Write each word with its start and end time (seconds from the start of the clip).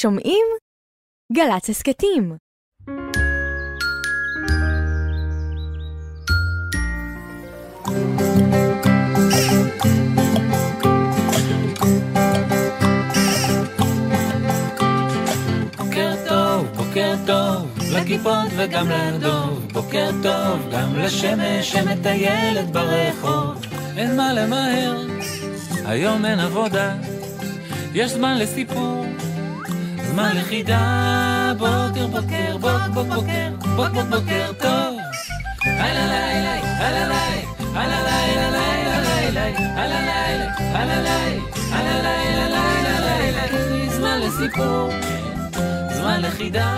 שומעים? 0.00 0.46
גל"צ 1.32 1.70
הסכתים. 1.70 2.36
בוקר 15.76 16.14
טוב, 16.28 16.66
בוקר 16.76 17.14
טוב, 17.26 17.78
לכיפות 17.92 18.48
וגם 18.56 18.88
לדוב. 18.88 19.68
בוקר 19.72 20.10
טוב, 20.22 20.72
גם 20.72 20.96
לשמש 20.96 21.72
שמטיילת 21.72 22.70
ברחוב. 22.70 23.64
אין 23.96 24.16
מה 24.16 24.32
למהר, 24.32 25.06
היום 25.84 26.24
אין 26.24 26.40
עבודה. 26.40 26.96
יש 27.94 28.10
זמן 28.10 28.38
לסיפור, 28.38 29.04
זמן 30.18 30.36
לחידה. 30.36 31.52
בוקר, 31.58 32.06
בוקר, 32.06 32.56
בוק, 32.60 32.94
בוק, 32.94 33.06
בוקר, 33.06 33.48
בוק, 33.76 33.88
בוק, 33.88 34.06
בוקר 34.10 34.52
טוב. 34.58 34.98
הלא 35.64 36.04
לילה, 36.12 36.54
הלא 36.78 36.98
לילה, 36.98 37.42
הלא 37.74 37.98
לילה, 38.08 38.50
לילה, 38.50 39.00
לילה, 39.00 39.44
הלא 39.82 40.00
לילה, 40.08 40.52
הלא 40.58 41.02
לילה, 41.02 41.40
הלא 41.72 42.00
לילה, 42.02 42.48
לילה, 42.48 43.46
לילה. 43.46 43.90
זמן 43.90 44.20
לסיפור. 44.20 44.90
זמן 45.90 46.20
לכידה, 46.22 46.68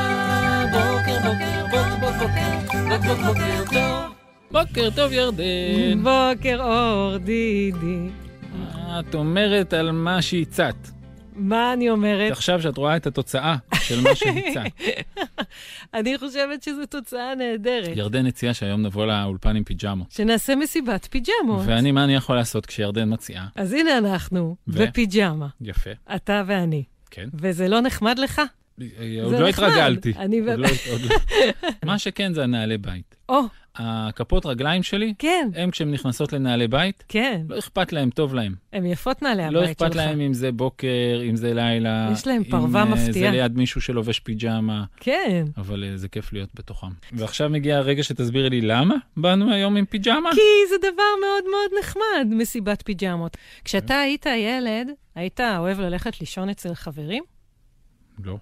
בוקר 0.72 1.18
בוקר, 1.24 1.66
בוק 1.70 2.00
בוק 2.00 2.14
בוקר, 2.20 2.88
בוק 2.88 3.04
בוק 3.04 3.26
בוקר 3.26 3.64
טוב. 3.72 4.12
בוקר 4.50 4.90
טוב 4.96 5.12
ירדן. 5.12 6.02
בוקר 6.02 6.62
אור, 6.62 7.16
דידי. 7.16 8.08
את 9.00 9.14
אומרת 9.14 9.72
על 9.72 9.90
מה 9.92 10.22
שהצעת? 10.22 10.99
מה 11.40 11.72
אני 11.72 11.90
אומרת? 11.90 12.32
עכשיו 12.32 12.62
שאת 12.62 12.76
רואה 12.76 12.96
את 12.96 13.06
התוצאה 13.06 13.56
של 13.80 14.00
מה 14.00 14.14
שהצעת. 14.14 14.80
אני 15.94 16.18
חושבת 16.18 16.62
שזו 16.62 16.86
תוצאה 16.86 17.34
נהדרת. 17.34 17.96
ירדן 17.96 18.26
הציעה 18.26 18.54
שהיום 18.54 18.82
נבוא 18.82 19.06
לאולפן 19.06 19.56
עם 19.56 19.64
פיג'מות. 19.64 20.10
שנעשה 20.10 20.56
מסיבת 20.56 21.08
פיג'מות. 21.10 21.62
ואני, 21.66 21.92
מה 21.92 22.04
אני 22.04 22.14
יכול 22.14 22.36
לעשות 22.36 22.66
כשירדן 22.66 23.12
מציעה? 23.12 23.46
אז 23.56 23.72
הנה 23.72 23.98
אנחנו, 23.98 24.56
ו? 24.68 24.82
בפיג'מה. 24.82 25.48
יפה, 25.60 25.90
אתה 26.14 26.42
ואני. 26.46 26.84
כן. 27.10 27.28
וזה 27.34 27.68
לא 27.68 27.80
נחמד 27.80 28.18
לך? 28.18 28.40
עוד 29.22 29.32
לא. 29.32 29.48
התרגלתי. 29.48 30.12
אני 30.16 30.38
עוד 30.40 30.58
לא- 30.58 30.68
עוד 30.90 31.00
לא. 31.00 31.16
מה 31.86 31.98
שכן 31.98 32.34
זה 32.34 32.42
הנעלי 32.42 32.78
בית. 32.78 33.14
או, 33.28 33.40
הכפות 33.76 34.46
רגליים 34.46 34.82
שלי, 34.82 35.14
כן, 35.18 35.48
הם 35.54 35.70
כשהן 35.70 35.90
נכנסות 35.90 36.32
לנעלי 36.32 36.68
בית, 36.68 37.04
כן. 37.08 37.42
לא 37.48 37.58
אכפת 37.58 37.92
להם, 37.92 38.10
טוב 38.10 38.34
להם. 38.34 38.54
הן 38.72 38.86
יפות 38.86 39.22
נעלי 39.22 39.50
לא 39.50 39.58
הבית 39.62 39.78
שלך. 39.78 39.86
אכפת 39.88 39.96
להם 39.96 40.20
אם 40.20 40.34
זה 40.34 40.52
בוקר, 40.52 41.20
אם 41.30 41.36
זה 41.36 41.54
לילה. 41.54 42.10
יש 42.12 42.26
להם 42.26 42.44
פרווה 42.44 42.82
אם 42.82 42.88
אה, 42.88 42.94
מפתיעה. 42.94 43.12
זה 43.12 43.30
ליד 43.30 43.56
מישהו 43.56 43.80
שלובש 43.80 44.20
פיג'מה, 44.20 44.84
כן. 44.96 45.44
אבל... 45.56 45.84
אה, 45.84 45.96
זה 45.96 46.08
כיף 46.08 46.32
להיות 46.32 46.48
בתוכם. 46.54 46.86
ועכשיו 47.12 47.50
מגיע 47.50 47.76
הרגע 47.76 48.02
שתסבירי 48.02 48.50
לי 48.50 48.60
למה 48.60 48.94
באנו 49.16 49.52
היום 49.52 49.76
עם 49.76 49.84
פיג'מה? 49.84 50.30
כי 50.34 50.40
זה 50.70 50.76
דבר 50.78 51.02
מאוד 51.20 51.44
מאוד 51.50 51.70
נחמד, 51.80 52.34
מסיבת 52.38 52.82
פיג'מות. 52.82 53.36
כשאתה 53.64 53.98
היית 53.98 54.26
ילד, 54.26 54.88
היית 55.14 55.40
אוהב 55.40 55.80
ללכת 55.80 56.20
לישון 56.20 56.48
אצל 56.48 56.74
חברים? 56.74 57.22
לא, 58.24 58.36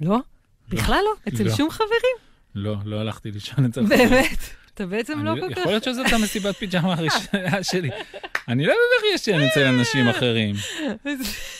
לא? 0.00 0.18
בכלל 0.68 1.00
לא? 1.04 1.32
אצל 1.34 1.44
לא. 1.44 1.50
שום 1.56 1.70
חברים? 1.70 2.16
לא, 2.54 2.76
לא 2.84 3.00
הלכתי 3.00 3.30
לישון 3.30 3.64
אצל 3.64 3.86
חברים. 3.86 4.08
באמת? 4.08 4.38
אתה 4.74 4.86
בעצם 4.86 5.24
לא 5.24 5.32
אני- 5.32 5.40
כל 5.40 5.54
כך... 5.54 5.58
יכול 5.58 5.72
להיות 5.72 5.84
שזאת 5.84 6.12
המסיבת 6.12 6.56
פיג'מה 6.56 6.94
הראשונה 6.94 7.62
שלי. 7.70 7.90
אני 8.48 8.64
לא 8.66 8.72
יודע 8.72 8.80
איך 9.14 9.20
ישן 9.20 9.40
אצל 9.40 9.64
אנשים 9.64 10.08
אחרים. 10.08 10.54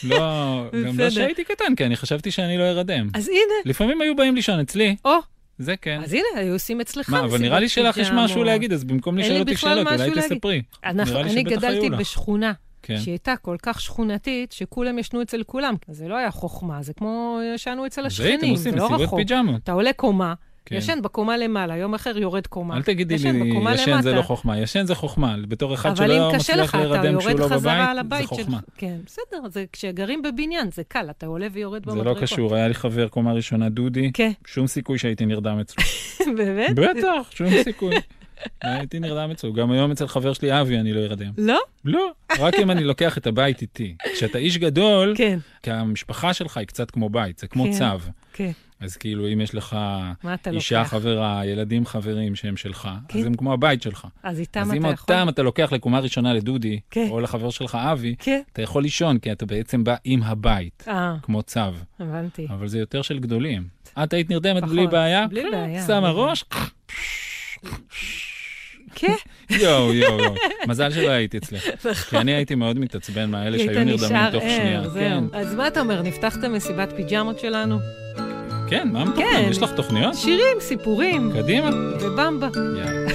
לא, 0.02 0.64
גם 0.86 1.00
לא. 1.00 1.10
שהייתי 1.10 1.44
קטן, 1.44 1.74
כי 1.76 1.84
אני 1.84 1.96
חשבתי 1.96 2.30
שאני 2.30 2.58
לא 2.58 2.62
ארדם. 2.70 3.08
אז 3.14 3.28
הנה, 3.28 3.40
לפעמים 3.64 4.00
היו 4.00 4.16
באים 4.16 4.34
לישון 4.34 4.60
אצלי, 4.60 4.96
או, 5.04 5.16
זה 5.58 5.76
כן. 5.76 6.00
אז 6.04 6.12
הנה, 6.12 6.24
היו 6.36 6.52
עושים 6.52 6.80
אצלך 6.80 7.10
מה, 7.10 7.18
אבל 7.18 7.26
מסיבת 7.26 7.40
נראה 7.40 7.60
לי 7.60 7.68
שלך 7.68 7.96
יש. 7.96 8.10
משהו 8.10 8.44
להגיד, 8.44 8.72
אז 8.72 8.84
במקום 8.84 9.18
לשאול 9.18 9.40
אותי 9.40 9.56
שאלות, 9.56 9.86
אולי. 9.86 10.10
תספרי. 10.22 10.62
אני 10.84 11.42
גדלתי. 11.42 11.90
בשכונה, 11.90 12.52
כן. 12.82 12.98
שהיא 13.00 13.12
הייתה 13.12 13.34
כל 13.36 13.56
כך 13.62 13.80
שכונתית, 13.80 14.52
שכולם 14.52 14.98
ישנו 14.98 15.22
אצל 15.22 15.42
כולם. 15.42 15.74
אז 15.88 15.96
זה 15.96 16.08
לא 16.08 16.16
היה 16.16 16.30
חוכמה, 16.30 16.82
זה 16.82 16.92
כמו 16.92 17.38
ישנו 17.54 17.86
אצל 17.86 18.06
השכנים, 18.06 18.50
עושים 18.50 18.56
זה 18.56 18.70
לא 18.78 18.94
רחוק. 18.94 19.18
פיג'מות. 19.18 19.62
אתה 19.62 19.72
עולה 19.72 19.92
קומה, 19.92 20.34
כן. 20.66 20.76
ישן 20.76 21.02
בקומה 21.02 21.36
למעלה, 21.36 21.76
יום 21.76 21.94
אחר 21.94 22.18
יורד 22.18 22.46
קומה. 22.46 22.76
אל 22.76 22.82
תגידי 22.82 23.14
ישן 23.14 23.42
לי, 23.42 23.74
ישן 23.74 23.84
זה 23.84 23.92
למטה. 23.92 24.12
לא 24.12 24.22
חוכמה. 24.22 24.58
ישן 24.58 24.86
זה 24.86 24.94
חוכמה. 24.94 25.36
בתור 25.48 25.74
אחד 25.74 25.90
אבל 25.90 26.06
שלא 26.06 26.30
אם 26.30 26.38
קשה 26.38 26.52
מצליח 26.52 26.64
לך, 26.64 26.68
אתה 26.70 26.78
להירדם 26.78 27.18
כשהוא 27.18 27.30
יורד 27.30 27.52
לא 27.52 28.02
בבית, 28.02 28.20
זה. 28.20 28.26
חוכמה. 28.26 28.58
כן, 28.76 28.96
בסדר, 29.06 29.48
זה 29.48 29.64
כשגרים 29.72 30.22
בבניין, 30.22 30.70
זה 30.70 30.82
קל, 30.88 31.10
אתה 31.10 31.26
עולה 31.26 31.46
ויורד 31.52 31.84
זה 31.84 31.90
במדרגות. 31.90 32.16
לא 32.16 32.22
קשור, 32.22 32.54
היה 32.54 32.68
לי 32.68 32.74
חבר 32.74 33.08
קומה 33.08 33.32
ראשונה, 33.32 33.68
דודי, 33.68 34.10
כן, 34.14 34.30
שום 34.46 34.66
סיכוי 34.66 34.98
שהייתי 34.98 35.26
נרדם 35.26 35.58
אצלו. 35.60 35.84
באמת? 36.36 36.74
בטח, 36.74 37.30
שום 37.30 37.48
סיכוי. 37.64 37.94
הייתי 38.62 39.00
נרדם 39.00 39.30
אצלו. 39.30 39.52
גם 39.52 39.70
היום 39.70 39.90
אצל 39.90 40.08
חבר 40.08 40.32
שלי 40.32 40.60
אבי 40.60 40.78
אני 40.78 40.92
לא 40.92 41.00
ארדם. 41.00 41.32
לא? 41.38 41.60
לא, 41.84 42.12
רק 42.38 42.54
אם 42.54 42.70
אני 42.70 42.84
לוקח 42.84 43.18
את 43.18 43.26
הבית 43.26 43.62
איתי. 43.62 43.94
כשאתה 44.14 44.38
איש 44.38 44.58
גדול, 44.58 45.14
כן, 45.16 45.38
כי 45.62 45.70
המשפחה 45.70 46.34
שלך 46.34 46.56
היא 46.56 46.66
קצת 46.66 46.90
כמו 46.90 47.08
בית, 47.08 47.38
זה 47.38 47.46
כמו 47.46 47.64
כן. 47.64 47.72
צו. 47.72 48.10
כן. 48.32 48.50
אז 48.80 48.96
כאילו, 48.96 49.32
אם 49.32 49.40
יש 49.40 49.54
לך 49.54 49.76
אישה 50.52 50.78
לוקח? 50.78 50.90
חברה, 50.90 51.42
ילדים 51.46 51.86
חברים 51.86 52.34
שהם 52.34 52.56
שלך, 52.56 52.88
כן. 53.08 53.18
אז 53.18 53.26
הם 53.26 53.34
כמו 53.34 53.52
הבית 53.52 53.82
שלך. 53.82 54.06
אז 54.22 54.40
איתם 54.40 54.60
אז 54.60 54.68
אתה 54.68 54.76
אם 54.76 54.82
יכול? 54.82 54.90
אותם 55.16 55.28
אתה 55.28 55.42
לוקח 55.42 55.72
לקומה 55.72 55.98
ראשונה 55.98 56.32
לדודי, 56.32 56.80
כן. 56.90 57.06
או 57.10 57.20
לחבר 57.20 57.50
שלך 57.50 57.74
אבי, 57.74 58.14
כן. 58.18 58.40
אתה 58.52 58.62
יכול 58.62 58.82
לישון, 58.82 59.18
כי 59.18 59.32
אתה 59.32 59.46
בעצם 59.46 59.84
בא 59.84 59.94
עם 60.04 60.22
הבית, 60.22 60.84
אה, 60.88 61.16
כמו 61.22 61.42
צו. 61.42 61.60
הבנתי. 62.00 62.46
אבל 62.50 62.68
זה 62.68 62.78
יותר 62.78 63.02
של 63.02 63.18
גדולים. 63.18 63.64
את 64.02 64.12
היית 64.12 64.30
נרדמת 64.30 64.62
בלי 64.64 64.82
פחות, 64.82 64.90
בעיה? 64.90 65.26
בלי 65.26 65.42
בעיה. 65.50 65.86
שמה 65.86 66.10
ראש? 66.10 66.44
כן, 68.94 69.14
יואו, 69.50 69.94
יואו, 69.94 70.18
יואו. 70.18 70.34
מזל 70.68 70.90
שלא 70.90 71.08
הייתי 71.08 71.38
אצלך. 71.38 71.64
כי 72.10 72.16
אני 72.16 72.32
הייתי 72.32 72.54
מאוד 72.54 72.78
מתעצבן 72.78 73.30
מהאלה 73.30 73.56
היית 73.56 73.70
שהיו 73.72 73.84
נרדמים 73.84 74.30
תוך 74.32 74.42
שנייה. 74.42 74.80
ער, 74.80 74.94
כן. 74.94 75.24
אז 75.32 75.54
מה 75.54 75.66
אתה 75.66 75.80
אומר, 75.80 76.02
נפתח 76.02 76.36
את 76.36 76.44
המסיבת 76.44 76.92
פיג'מות 76.96 77.38
שלנו? 77.38 77.78
כן, 78.68 78.88
מה 78.92 79.04
מתוכנן? 79.04 79.24
כן. 79.24 79.46
יש 79.50 79.62
לך 79.62 79.70
תוכניות? 79.76 80.14
שירים, 80.14 80.56
סיפורים, 80.60 81.32
קדימה. 81.36 81.70
ובמבה. 82.00 82.48
יאללה. 82.56 83.10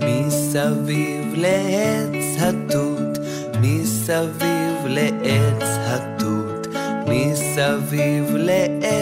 מסביב 0.00 1.34
לעץ 1.36 2.42
התות, 2.42 3.18
מסביב 3.60 4.86
לעץ 4.86 5.62
התות, 5.86 6.66
מסביב 7.06 8.36
לעץ 8.36 9.01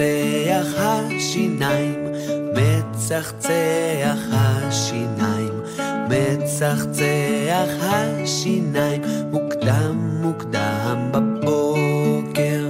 מצחצח 0.00 0.66
השיניים, 0.76 2.04
מצחצח 2.54 4.18
השיניים, 4.32 5.62
מצחצח 6.08 7.68
השיניים, 7.80 9.02
מוקדם 9.30 10.18
מוקדם 10.20 11.10
בבוקר. 11.12 12.66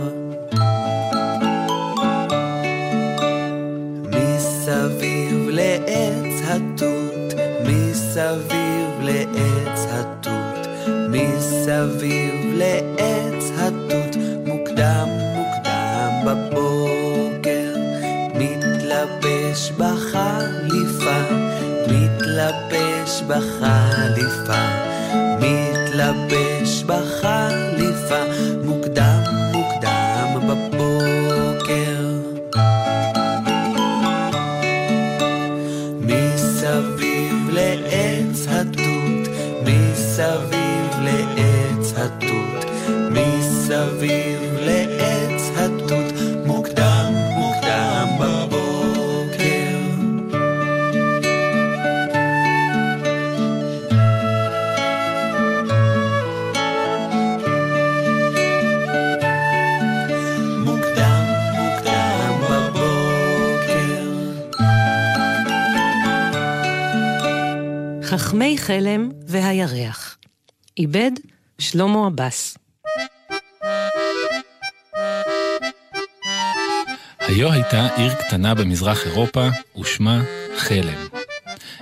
מסביב 4.06 5.48
לעץ 5.48 6.42
התות, 6.46 7.34
מסביב 7.66 9.00
לעץ 9.02 9.86
התות, 9.90 10.66
מסביב 11.08 12.54
לעץ 12.54 12.99
gaan. 23.60 23.89
חכמי 68.30 68.58
חלם 68.58 69.10
והירח. 69.26 70.16
איבד 70.78 71.10
שלמה 71.58 72.06
עבאס. 72.06 72.56
היו 77.18 77.52
הייתה 77.52 77.88
עיר 77.96 78.14
קטנה 78.14 78.54
במזרח 78.54 79.06
אירופה, 79.06 79.48
ושמה 79.80 80.22
חלם. 80.56 81.06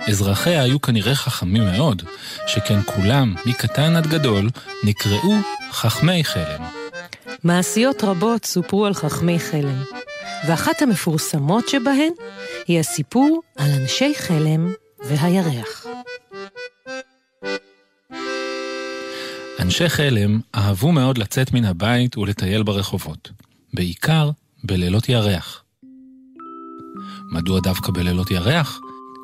אזרחיה 0.07 0.63
היו 0.63 0.81
כנראה 0.81 1.15
חכמים 1.15 1.63
מאוד, 1.63 2.03
שכן 2.47 2.79
כולם, 2.85 3.35
מקטן 3.45 3.95
עד 3.95 4.07
גדול, 4.07 4.49
נקראו 4.83 5.35
חכמי 5.71 6.23
חלם. 6.23 6.63
מעשיות 7.43 8.03
רבות 8.03 8.45
סופרו 8.45 8.85
על 8.85 8.93
חכמי 8.93 9.39
חלם, 9.39 9.83
ואחת 10.47 10.81
המפורסמות 10.81 11.69
שבהן 11.69 12.13
היא 12.67 12.79
הסיפור 12.79 13.41
על 13.57 13.69
אנשי 13.81 14.13
חלם 14.15 14.73
והירח. 14.99 15.88
אנשי 19.59 19.89
חלם 19.89 20.39
אהבו 20.55 20.91
מאוד 20.91 21.17
לצאת 21.17 21.53
מן 21.53 21.65
הבית 21.65 22.17
ולטייל 22.17 22.63
ברחובות, 22.63 23.31
בעיקר 23.73 24.29
בלילות 24.63 25.09
ירח. 25.09 25.63
מדוע 27.31 27.59
דווקא 27.59 27.91
בלילות 27.91 28.31
ירח? 28.31 28.79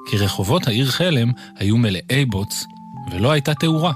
כי 0.10 0.18
רחובות 0.18 0.68
העיר 0.68 0.86
חלם 0.86 1.32
היו 1.56 1.78
מלאי 1.78 2.26
בוץ, 2.26 2.66
ולא 3.12 3.32
הייתה 3.32 3.54
תאורה. 3.54 3.94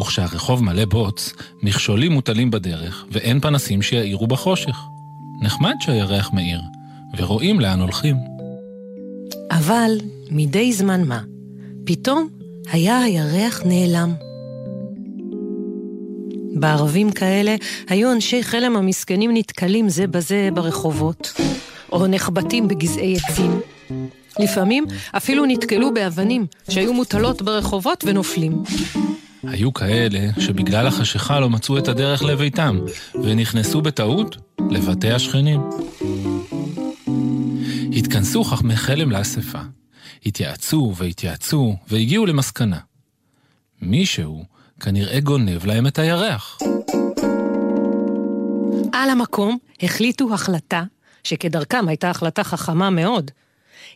וכשהרחוב 0.00 0.64
מלא 0.64 0.84
בוץ, 0.84 1.32
מכשולים 1.62 2.12
מוטלים 2.12 2.50
בדרך, 2.50 3.04
ואין 3.10 3.40
פנסים 3.40 3.82
שיאירו 3.82 4.26
בחושך. 4.26 4.76
נחמד 5.42 5.74
שהירח 5.80 6.30
מאיר, 6.32 6.60
ורואים 7.16 7.60
לאן 7.60 7.80
הולכים. 7.80 8.16
אבל 9.50 9.90
מדי 10.30 10.72
זמן 10.72 11.04
מה, 11.04 11.20
פתאום 11.84 12.28
היה 12.72 13.00
הירח 13.00 13.62
נעלם. 13.64 14.33
בערבים 16.54 17.12
כאלה 17.12 17.56
היו 17.88 18.12
אנשי 18.12 18.42
חלם 18.42 18.76
המסכנים 18.76 19.30
נתקלים 19.34 19.88
זה 19.88 20.06
בזה 20.06 20.48
ברחובות, 20.54 21.32
או 21.92 22.06
נחבטים 22.06 22.68
בגזעי 22.68 23.16
עצים. 23.16 23.60
לפעמים 24.38 24.84
אפילו 25.16 25.46
נתקלו 25.46 25.94
באבנים 25.94 26.46
שהיו 26.70 26.92
מוטלות 26.92 27.42
ברחובות 27.42 28.04
ונופלים. 28.06 28.62
היו 29.42 29.72
כאלה 29.74 30.28
שבגלל 30.40 30.86
החשיכה 30.86 31.40
לא 31.40 31.50
מצאו 31.50 31.78
את 31.78 31.88
הדרך 31.88 32.22
לביתם, 32.22 32.80
ונכנסו 33.14 33.82
בטעות 33.82 34.36
לבתי 34.70 35.10
השכנים. 35.10 35.60
התכנסו 37.92 38.44
חכמי 38.44 38.76
חלם 38.76 39.10
לאספה. 39.10 39.60
התייעצו 40.26 40.92
והתייעצו, 40.96 41.76
והגיעו 41.88 42.26
למסקנה. 42.26 42.78
מישהו 43.82 44.44
כנראה 44.84 45.20
גונב 45.20 45.66
להם 45.66 45.86
את 45.86 45.98
הירח. 45.98 46.58
על 48.92 49.10
המקום 49.10 49.58
החליטו 49.82 50.34
החלטה, 50.34 50.82
שכדרכם 51.24 51.88
הייתה 51.88 52.10
החלטה 52.10 52.44
חכמה 52.44 52.90
מאוד. 52.90 53.30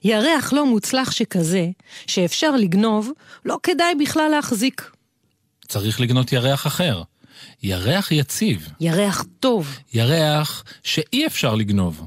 ירח 0.04 0.52
לא 0.52 0.66
מוצלח 0.66 1.10
שכזה, 1.10 1.66
שאפשר 2.06 2.56
לגנוב, 2.56 3.10
לא 3.44 3.58
כדאי 3.62 3.94
בכלל 3.94 4.28
להחזיק. 4.30 4.90
צריך 5.68 6.00
לגנות 6.00 6.32
ירח 6.32 6.66
אחר. 6.66 7.02
ירח 7.62 8.12
יציב. 8.12 8.68
ירח 8.80 9.24
טוב. 9.40 9.78
ירח 9.94 10.64
שאי 10.84 11.26
אפשר 11.26 11.54
לגנוב. 11.54 12.06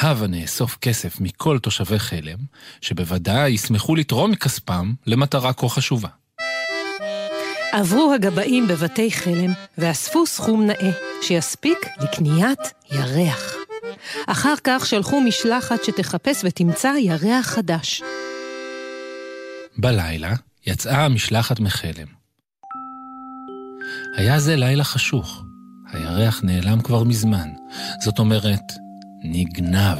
הבה 0.00 0.26
נאסוף 0.26 0.76
כסף 0.80 1.20
מכל 1.20 1.58
תושבי 1.58 1.98
חלם, 1.98 2.38
שבוודאי 2.80 3.50
ישמחו 3.50 3.96
לתרום 3.96 4.30
מכספם 4.30 4.94
למטרה 5.06 5.52
כה 5.52 5.68
חשובה. 5.68 6.08
עברו 7.72 8.12
הגבאים 8.14 8.68
בבתי 8.68 9.10
חלם 9.10 9.52
ואספו 9.78 10.26
סכום 10.26 10.66
נאה, 10.66 10.90
שיספיק 11.22 11.78
לקניית 12.00 12.58
ירח. 12.92 13.54
אחר 14.26 14.54
כך 14.64 14.86
שלחו 14.86 15.20
משלחת 15.20 15.84
שתחפש 15.84 16.40
ותמצא 16.44 16.92
ירח 16.98 17.46
חדש. 17.46 18.02
בלילה 19.78 20.34
יצאה 20.66 21.04
המשלחת 21.04 21.60
מחלם. 21.60 22.06
היה 24.16 24.38
זה 24.38 24.56
לילה 24.56 24.84
חשוך. 24.84 25.42
הירח 25.92 26.40
נעלם 26.44 26.80
כבר 26.80 27.04
מזמן. 27.04 27.48
זאת 28.04 28.18
אומרת, 28.18 28.72
נגנב. 29.24 29.98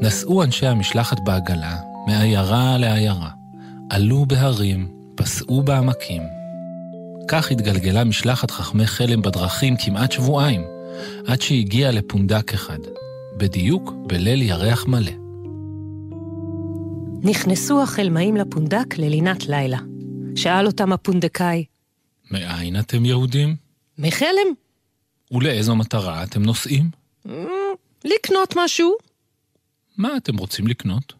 נסעו 0.00 0.42
אנשי 0.42 0.66
המשלחת 0.66 1.20
בעגלה 1.20 1.76
מעיירה 2.06 2.78
לעיירה. 2.78 3.30
עלו 3.90 4.26
בהרים, 4.26 4.95
פסעו 5.16 5.62
בעמקים. 5.62 6.22
כך 7.28 7.50
התגלגלה 7.50 8.04
משלחת 8.04 8.50
חכמי 8.50 8.86
חלם 8.86 9.22
בדרכים 9.22 9.74
כמעט 9.84 10.12
שבועיים, 10.12 10.64
עד 11.26 11.42
שהגיעה 11.42 11.90
לפונדק 11.90 12.54
אחד, 12.54 12.78
בדיוק 13.36 13.92
בליל 14.06 14.42
ירח 14.42 14.86
מלא. 14.86 15.12
נכנסו 17.22 17.82
החלמאים 17.82 18.36
לפונדק 18.36 18.98
ללינת 18.98 19.46
לילה. 19.46 19.78
שאל 20.36 20.66
אותם 20.66 20.92
הפונדקאי, 20.92 21.64
מאין 22.30 22.78
אתם 22.78 23.04
יהודים? 23.04 23.56
מחלם? 23.98 24.48
ולאיזו 25.30 25.76
מטרה 25.76 26.22
אתם 26.22 26.42
נוסעים? 26.42 26.90
לקנות 28.04 28.54
משהו? 28.56 28.92
מה 29.96 30.16
אתם 30.16 30.36
רוצים 30.36 30.66
לקנות? 30.66 31.12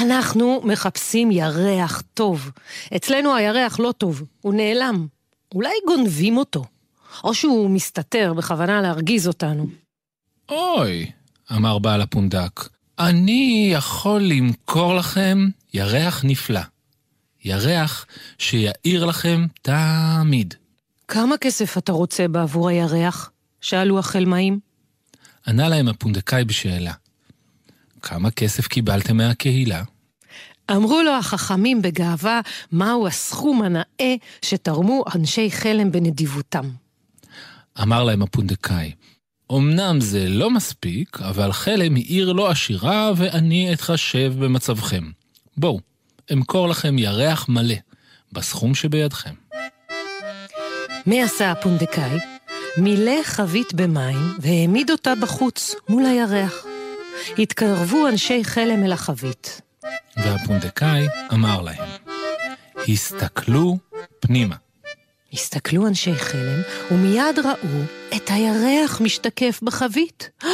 אנחנו 0.00 0.60
מחפשים 0.64 1.30
ירח 1.30 2.02
טוב. 2.14 2.50
אצלנו 2.96 3.34
הירח 3.34 3.80
לא 3.80 3.92
טוב, 3.98 4.22
הוא 4.40 4.54
נעלם. 4.54 5.06
אולי 5.54 5.74
גונבים 5.86 6.36
אותו. 6.36 6.64
או 7.24 7.34
שהוא 7.34 7.70
מסתתר 7.70 8.32
בכוונה 8.36 8.80
להרגיז 8.80 9.28
אותנו. 9.28 9.66
אוי, 10.48 11.10
אמר 11.52 11.78
בעל 11.78 12.00
הפונדק, 12.00 12.68
אני 12.98 13.70
יכול 13.72 14.20
למכור 14.20 14.94
לכם 14.94 15.48
ירח 15.74 16.24
נפלא. 16.24 16.60
ירח 17.44 18.06
שיאיר 18.38 19.04
לכם 19.04 19.46
תמיד. 19.62 20.54
כמה 21.08 21.36
כסף 21.36 21.78
אתה 21.78 21.92
רוצה 21.92 22.28
בעבור 22.28 22.68
הירח? 22.68 23.30
שאלו 23.60 23.98
החלמאים. 23.98 24.58
ענה 25.46 25.68
להם 25.68 25.88
הפונדקאי 25.88 26.44
בשאלה. 26.44 26.92
כמה 28.02 28.30
כסף 28.30 28.66
קיבלתם 28.66 29.16
מהקהילה? 29.16 29.82
אמרו 30.70 31.02
לו 31.02 31.12
החכמים 31.12 31.82
בגאווה 31.82 32.40
מהו 32.72 33.06
הסכום 33.06 33.62
הנאה 33.62 34.14
שתרמו 34.42 35.04
אנשי 35.14 35.50
חלם 35.50 35.92
בנדיבותם. 35.92 36.70
אמר 37.82 38.04
להם 38.04 38.22
הפונדקאי, 38.22 38.92
אמנם 39.52 40.00
זה 40.00 40.28
לא 40.28 40.50
מספיק, 40.50 41.18
אבל 41.20 41.52
חלם 41.52 41.94
היא 41.94 42.04
עיר 42.04 42.32
לא 42.32 42.50
עשירה 42.50 43.12
ואני 43.16 43.72
אתחשב 43.72 44.32
במצבכם. 44.38 45.04
בואו, 45.56 45.80
אמכור 46.32 46.68
לכם 46.68 46.98
ירח 46.98 47.48
מלא, 47.48 47.74
בסכום 48.32 48.74
שבידכם. 48.74 49.34
מה 51.06 51.22
עשה 51.22 51.50
הפונדקאי? 51.50 52.18
מילא 52.76 53.22
חבית 53.22 53.74
במים 53.74 54.34
והעמיד 54.38 54.90
אותה 54.90 55.14
בחוץ, 55.14 55.74
מול 55.88 56.06
הירח. 56.06 56.71
התקרבו 57.38 58.08
אנשי 58.08 58.44
חלם 58.44 58.84
אל 58.84 58.92
החבית. 58.92 59.60
והפונדקאי 60.16 61.06
אמר 61.32 61.60
להם, 61.62 61.88
הסתכלו 62.88 63.78
פנימה. 64.20 64.56
הסתכלו 65.32 65.86
אנשי 65.86 66.14
חלם, 66.14 66.60
ומיד 66.90 67.38
ראו 67.38 67.82
את 68.16 68.30
הירח 68.30 69.00
משתקף 69.00 69.60
בחבית. 69.62 70.30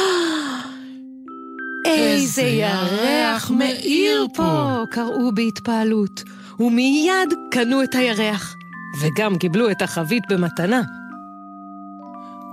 איזה 1.85 2.41
ירח 2.41 3.51
מאיר 3.51 4.27
פה! 4.33 4.83
קראו 4.91 5.31
בהתפעלות, 5.35 6.23
ומיד 6.59 7.33
קנו 7.51 7.83
את 7.83 7.95
הירח, 7.95 8.55
וגם 9.01 9.37
קיבלו 9.37 9.71
את 9.71 9.81
החבית 9.81 10.23
במתנה. 10.29 10.81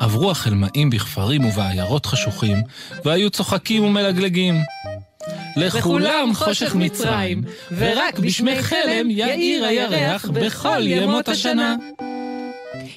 עברו 0.01 0.31
החלמאים 0.31 0.91
בכפרים 0.91 1.45
ובעיירות 1.45 2.07
חשוכים, 2.07 2.63
והיו 3.05 3.31
צוחקים 3.31 3.85
ומלגלגים. 3.85 4.55
לכולם 5.57 6.35
חושך 6.35 6.75
מצרים, 6.75 7.43
ורק 7.77 8.19
בשמי 8.19 8.63
חלם 8.63 9.11
יאיר 9.11 9.65
הירח 9.65 10.27
בכל 10.27 10.83
ימות 10.83 11.29
השנה. 11.29 11.77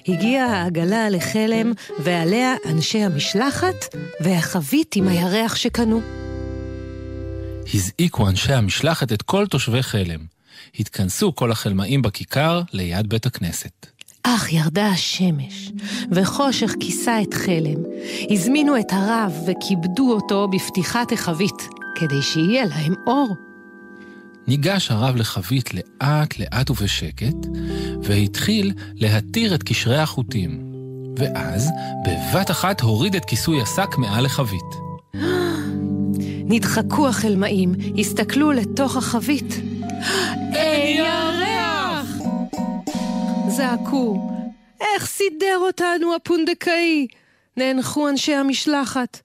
הגיעה 0.08 0.46
העגלה 0.46 1.10
לחלם, 1.10 1.74
ועליה 2.00 2.56
אנשי 2.70 3.04
המשלחת 3.04 3.96
והחבית 4.20 4.96
עם 4.96 5.08
הירח 5.08 5.56
שקנו. 5.56 6.02
הזעיקו 7.74 8.30
אנשי 8.30 8.54
המשלחת 8.54 9.14
את 9.14 9.22
כל 9.22 9.48
תושבי 9.48 9.84
חלם. 9.84 10.20
התכנסו 10.80 11.36
כל 11.36 11.52
החלמאים 11.52 12.02
בכיכר 12.02 12.62
ליד 12.74 13.10
בית 13.10 13.26
הכנסת. 13.26 13.99
אך 14.24 14.54
ירדה 14.54 14.88
השמש, 14.88 15.72
וחושך 16.12 16.76
כיסה 16.80 17.22
את 17.22 17.34
חלם. 17.34 17.84
הזמינו 18.30 18.80
את 18.80 18.92
הרב 18.92 19.34
וכיבדו 19.48 20.12
אותו 20.12 20.48
בפתיחת 20.48 21.12
החבית, 21.12 21.68
כדי 21.96 22.22
שיהיה 22.22 22.66
להם 22.66 22.94
אור. 23.08 23.36
ניגש 24.48 24.92
הרב 24.92 25.16
לחבית 25.16 25.74
לאט 25.74 26.40
לאט 26.40 26.70
ובשקט, 26.70 27.36
והתחיל 28.04 28.74
להתיר 28.96 29.56
את 29.56 29.64
קשרי 29.64 29.98
החוטים. 29.98 30.70
ואז, 31.18 31.70
בבת 32.06 32.52
אחת 32.52 32.82
הוריד 32.82 33.16
את 33.16 33.26
כיסוי 33.26 33.62
השק 33.62 33.98
מעל 33.98 34.26
לחבית. 34.26 34.76
נדחקו 36.52 37.08
החלמאים, 37.08 37.74
הסתכלו 38.00 38.52
לתוך 38.52 38.98
החבית. 38.98 39.54
אין 40.56 40.98
ירח! 40.98 41.69
זעקו, 43.60 44.32
איך 44.82 45.06
סידר 45.06 45.58
אותנו 45.58 46.16
הפונדקאי? 46.16 47.08
נאנחו 47.58 48.10
אנשי 48.10 48.34
המשלחת. 48.34 49.22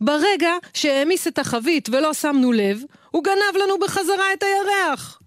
ברגע 0.00 0.50
שהעמיס 0.74 1.26
את 1.26 1.38
החבית 1.38 1.88
ולא 1.88 2.14
שמנו 2.14 2.52
לב, 2.52 2.80
הוא 3.10 3.24
גנב 3.24 3.62
לנו 3.62 3.74
בחזרה 3.82 4.32
את 4.32 4.42
הירח. 4.42 5.20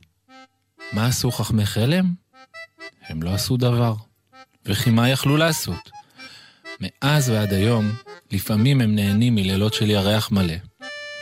מה 0.94 1.08
עשו 1.08 1.32
חכמי 1.32 1.66
חלם? 1.66 2.06
הם 3.08 3.24
לא 3.24 3.30
עשו 3.30 3.58
דבר. 3.58 3.94
וכי 4.66 4.90
מה 4.90 5.10
יכלו 5.10 5.38
לעשות? 5.38 5.90
מאז 6.82 7.30
ועד 7.30 7.54
היום, 7.54 7.92
לפעמים 8.32 8.82
הם 8.82 8.96
נהנים 8.96 9.36
מלילות 9.36 9.74
של 9.74 9.90
ירח 9.90 10.32
מלא, 10.32 10.56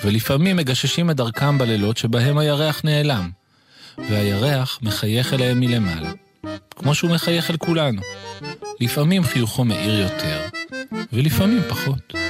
ולפעמים 0.04 0.56
מגששים 0.56 1.10
את 1.10 1.16
דרכם 1.16 1.58
בלילות 1.58 1.98
שבהם 1.98 2.38
הירח 2.38 2.82
נעלם, 2.84 3.30
והירח 3.98 4.80
מחייך 4.82 5.34
אליהם 5.34 5.60
מלמעלה, 5.60 6.12
כמו 6.78 6.96
שהוא 6.96 7.12
מחייך 7.12 7.52
אל 7.52 7.58
כולנו. 7.58 8.02
לפעמים 8.80 9.24
חיוכו 9.24 9.66
מאיר 9.66 10.00
יותר, 10.00 10.40
ולפעמים 11.14 11.62
פחות. 11.70 12.27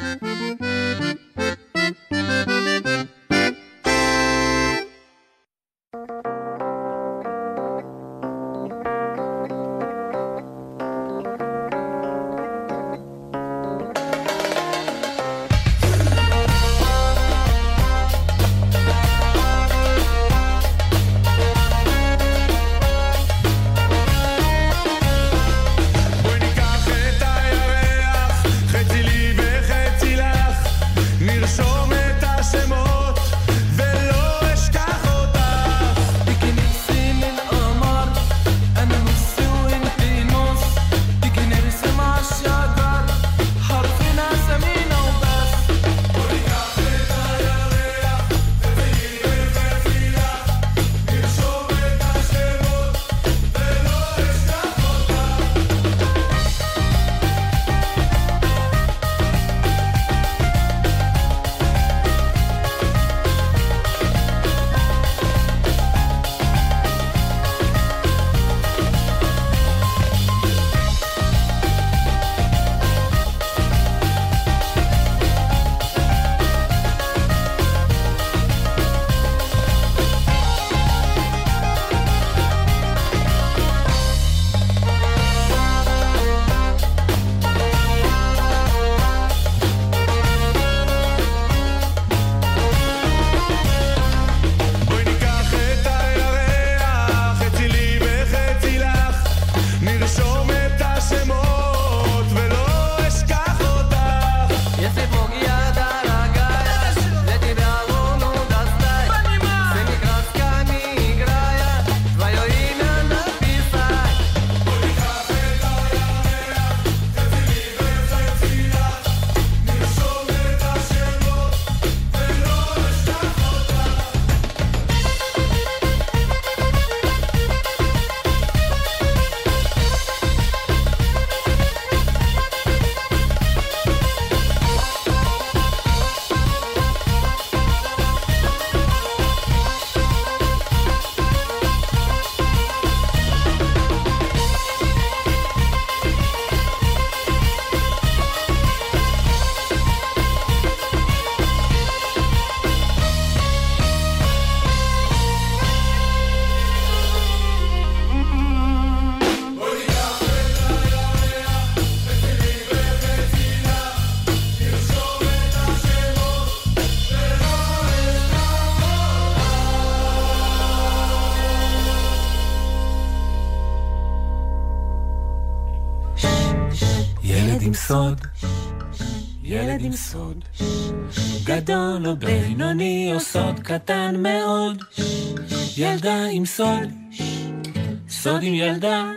סוד 188.28 188.44
עם 188.44 188.54
ילדה, 188.54 189.12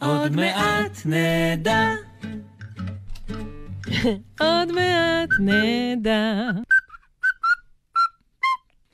עוד 0.00 0.36
מעט 0.36 1.02
נדע. 1.04 1.94
עוד 4.40 4.72
מעט 4.72 5.28
נדע. 5.40 6.50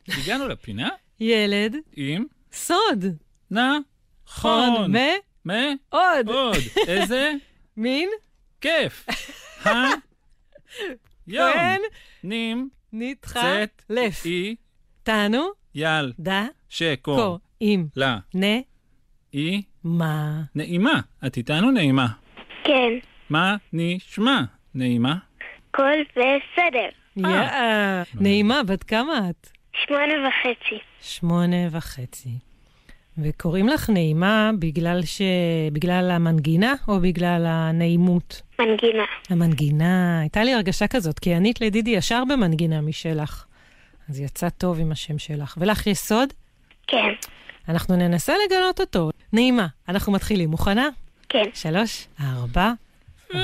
הגענו 0.08 0.48
לפינה? 0.48 0.88
ילד. 1.20 1.76
עם? 1.92 2.24
סוד. 2.52 3.04
נכון. 3.50 4.96
מ? 4.96 4.96
מ? 5.44 5.52
עוד. 5.88 6.28
עוד. 6.28 6.56
איזה? 6.88 7.32
מין? 7.76 8.08
כיף. 8.60 9.06
ה... 9.66 9.70
יום. 11.26 11.52
נים. 12.24 12.68
נדחה. 12.92 13.54
לף. 13.90 14.24
אי. 14.24 14.56
תנו. 15.02 15.48
יל. 15.74 16.12
דה. 16.18 16.46
שקו. 16.68 17.16
קו. 17.16 17.38
עם. 17.60 17.86
לה. 17.96 18.18
נ. 18.34 18.44
אי. 19.34 19.62
מה. 19.84 20.42
נעימה. 20.54 21.00
את 21.26 21.36
איתנו 21.36 21.70
נעימה. 21.70 22.06
כן, 22.64 22.92
מה 23.30 23.56
נשמע? 23.72 24.40
נעימה? 24.74 25.16
הכל 25.70 25.92
בסדר. 26.10 26.88
יאה. 27.16 28.02
נעימה, 28.20 28.62
בת 28.62 28.82
כמה 28.84 29.30
את? 29.30 29.48
שמונה 29.86 30.14
וחצי. 30.28 30.78
שמונה 31.00 31.56
וחצי. 31.70 32.28
וקוראים 33.18 33.68
לך 33.68 33.90
נעימה 33.90 34.50
בגלל 34.58 35.02
ש... 35.04 35.22
בגלל 35.72 36.10
המנגינה 36.10 36.74
או 36.88 37.00
בגלל 37.00 37.44
הנעימות? 37.46 38.42
מנגינה. 38.58 39.04
המנגינה, 39.30 40.20
הייתה 40.20 40.44
לי 40.44 40.54
הרגשה 40.54 40.86
כזאת, 40.86 41.18
כי 41.18 41.34
ענית 41.34 41.60
לדידי 41.60 41.90
ישר 41.90 42.22
במנגינה 42.28 42.80
משלך. 42.80 43.44
אז 44.08 44.20
יצא 44.20 44.48
טוב 44.48 44.80
עם 44.80 44.92
השם 44.92 45.18
שלך. 45.18 45.54
ולך 45.60 45.86
יש 45.86 45.98
סוד? 45.98 46.32
כן, 46.86 47.12
אנחנו 47.68 47.96
ננסה 47.96 48.32
לגלות 48.46 48.80
אותו. 48.80 49.10
נעימה, 49.32 49.66
אנחנו 49.88 50.12
מתחילים. 50.12 50.50
מוכנה? 50.50 50.88
כן. 51.28 51.44
שלוש, 51.54 52.06
ארבע, 52.20 52.72
ו... 53.34 53.38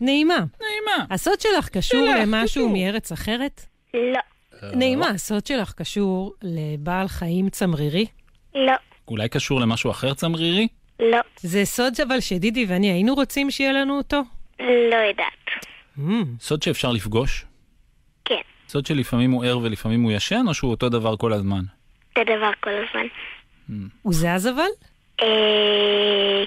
נעימה, 0.00 0.34
נעימה. 0.34 1.04
הסוד 1.10 1.40
שלך 1.40 1.68
קשור 1.68 2.08
למשהו. 2.20 2.68
מארץ 2.68 3.12
אחרת? 3.12 3.66
לא, 3.94 4.20
נעימה, 4.62 5.08
הסוד 5.08 5.46
שלך 5.46 5.72
קשור 5.72 6.34
לבעל 6.42 7.08
חיים 7.08 7.48
צמרירי? 7.48 8.06
לא, 8.54 8.72
אולי 9.08 9.28
קשור 9.28 9.60
למשהו 9.60 9.90
אחר 9.90 10.14
צמרירי? 10.14 10.68
לא, 11.00 11.18
זה 11.36 11.64
סוד 11.64 11.94
אבל 12.08 12.20
שדידי 12.20 12.66
ואני 12.68 12.90
היינו 12.90 13.14
רוצים 13.14 13.50
שיהיה 13.50 13.72
לנו 13.72 13.96
אותו? 13.98 14.20
לא 14.60 14.96
יודעת. 15.08 15.26
Mm, 15.98 16.40
סוד 16.40 16.62
שאפשר 16.62 16.92
לפגוש? 16.92 17.44
כן, 18.24 18.34
סוד 18.68 18.86
שלפעמים 18.86 19.30
הוא 19.30 19.44
ער 19.44 19.58
ולפעמים 19.58 20.02
הוא 20.02 20.12
ישן, 20.12 20.44
או 20.48 20.54
שהוא 20.54 20.70
אותו 20.70 20.88
דבר 20.88 21.16
כל 21.16 21.32
הזמן? 21.32 21.62
זה 22.26 22.36
דבר 22.36 22.50
כל 22.60 22.70
הזמן. 22.70 23.06
הוא 24.02 24.14
זז 24.14 24.46
אבל? 24.46 24.68
אה... 25.22 26.44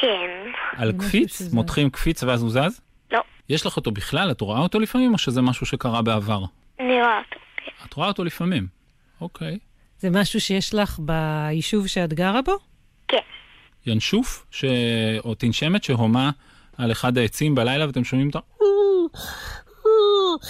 כן. 0.00 0.50
על 0.76 0.92
קפיץ? 0.98 1.52
מותחים 1.52 1.90
קפיץ 1.90 2.22
ואז 2.22 2.42
הוא 2.42 2.50
זז? 2.50 2.80
לא, 3.12 3.20
יש 3.48 3.66
לך 3.66 3.76
אותו 3.76 3.90
בכלל? 3.90 4.30
את 4.30 4.40
רואה 4.40 4.60
אותו 4.60 4.80
לפעמים, 4.80 5.12
או 5.12 5.18
שזה 5.18 5.42
משהו 5.42 5.66
שקרה 5.66 6.02
בעבר? 6.02 6.44
אני 6.80 6.94
רואה 6.94 7.18
אותו. 7.18 7.40
את 7.86 7.94
רואה 7.94 8.08
אותו 8.08 8.24
לפעמים. 8.24 8.66
אוקיי. 9.20 9.58
זה 9.98 10.10
משהו 10.10 10.40
שיש 10.40 10.74
לך 10.74 10.98
ביישוב 10.98 11.86
שאת 11.86 12.12
גרה 12.12 12.42
בו? 12.42 12.52
כן, 13.08 13.18
ינשוף, 13.86 14.46
ש... 14.50 14.64
או 15.24 15.34
תנשמת 15.34 15.84
שהומה 15.84 16.30
על 16.78 16.92
אחד 16.92 17.18
העצים 17.18 17.54
בלילה 17.54 17.86
ואתם 17.86 18.04
שומעים 18.04 18.28
אותה? 18.28 18.38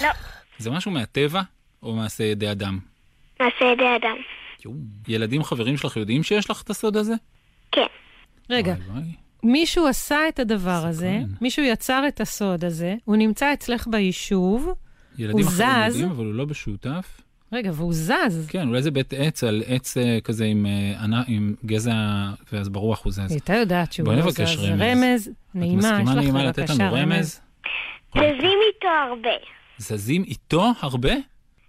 לא, 0.02 0.10
זה 0.58 0.70
משהו 0.70 0.90
מהטבע 0.90 1.42
או 1.82 1.94
מעשה 1.94 2.24
ידי 2.24 2.50
אדם? 2.50 2.78
מעשה 3.40 3.64
ידי 3.64 3.96
אדם. 3.96 4.16
יואו. 4.64 4.74
ילדים 5.08 5.42
חברים 5.42 5.76
שלך 5.76 5.96
יודעים 5.96 6.22
שיש 6.22 6.50
לך 6.50 6.62
את 6.62 6.70
הסוד 6.70 6.96
הזה? 6.96 7.14
כן, 7.72 7.86
רגע, 8.50 8.72
וואי, 8.88 8.98
וואי. 9.00 9.12
מישהו 9.42 9.86
עשה 9.86 10.28
את 10.28 10.38
הדבר 10.38 10.70
הזה, 10.86 11.18
סקרן. 11.22 11.34
מישהו 11.40 11.64
יצר 11.64 12.04
את 12.08 12.20
הסוד 12.20 12.64
הזה, 12.64 12.94
הוא 13.04 13.16
נמצא 13.16 13.52
אצלך 13.52 13.86
ביישוב, 13.86 14.68
ילדים 15.18 15.38
הוא 15.44 15.48
אחרים 15.48 15.90
זז? 15.90 15.94
יודעים, 15.96 16.10
אבל 16.10 16.24
הוא 16.24 16.34
לא 16.34 16.44
בשותף. 16.44 17.20
רגע, 17.52 17.70
והוא 17.74 17.92
זז. 17.94 18.46
כן, 18.50 18.68
אולי 18.68 18.82
זה 18.82 18.90
בית 18.90 19.12
עץ 19.12 19.44
על 19.44 19.62
עץ 19.66 19.96
אה, 19.96 20.18
כזה 20.24 20.44
עם, 20.44 20.66
אה, 20.66 21.02
ענה- 21.04 21.22
עם 21.28 21.54
גזע, 21.64 21.92
ואז 22.52 22.68
ברוח 22.68 23.04
הוא 23.04 23.12
זז. 23.12 23.18
היא 23.18 23.26
הייתה 23.30 23.54
יודעת 23.54 23.92
שהוא 23.92 24.12
לא 24.12 24.30
זז. 24.30 24.40
רמז. 24.40 24.80
רמז, 24.80 25.28
את 25.28 25.34
נעימה, 25.54 25.78
יש 25.78 25.84
מסכימה 25.84 26.14
לך 26.14 26.18
נעימה 26.22 26.44
לתת 26.44 26.58
בבקשה 26.58 26.74
לנו 26.84 26.94
רמז? 26.94 27.40
זזים 28.14 28.58
איתו 28.74 28.88
הרבה. 29.08 29.30
זזים 29.78 30.22
איתו 30.24 30.72
הרבה? 30.80 31.12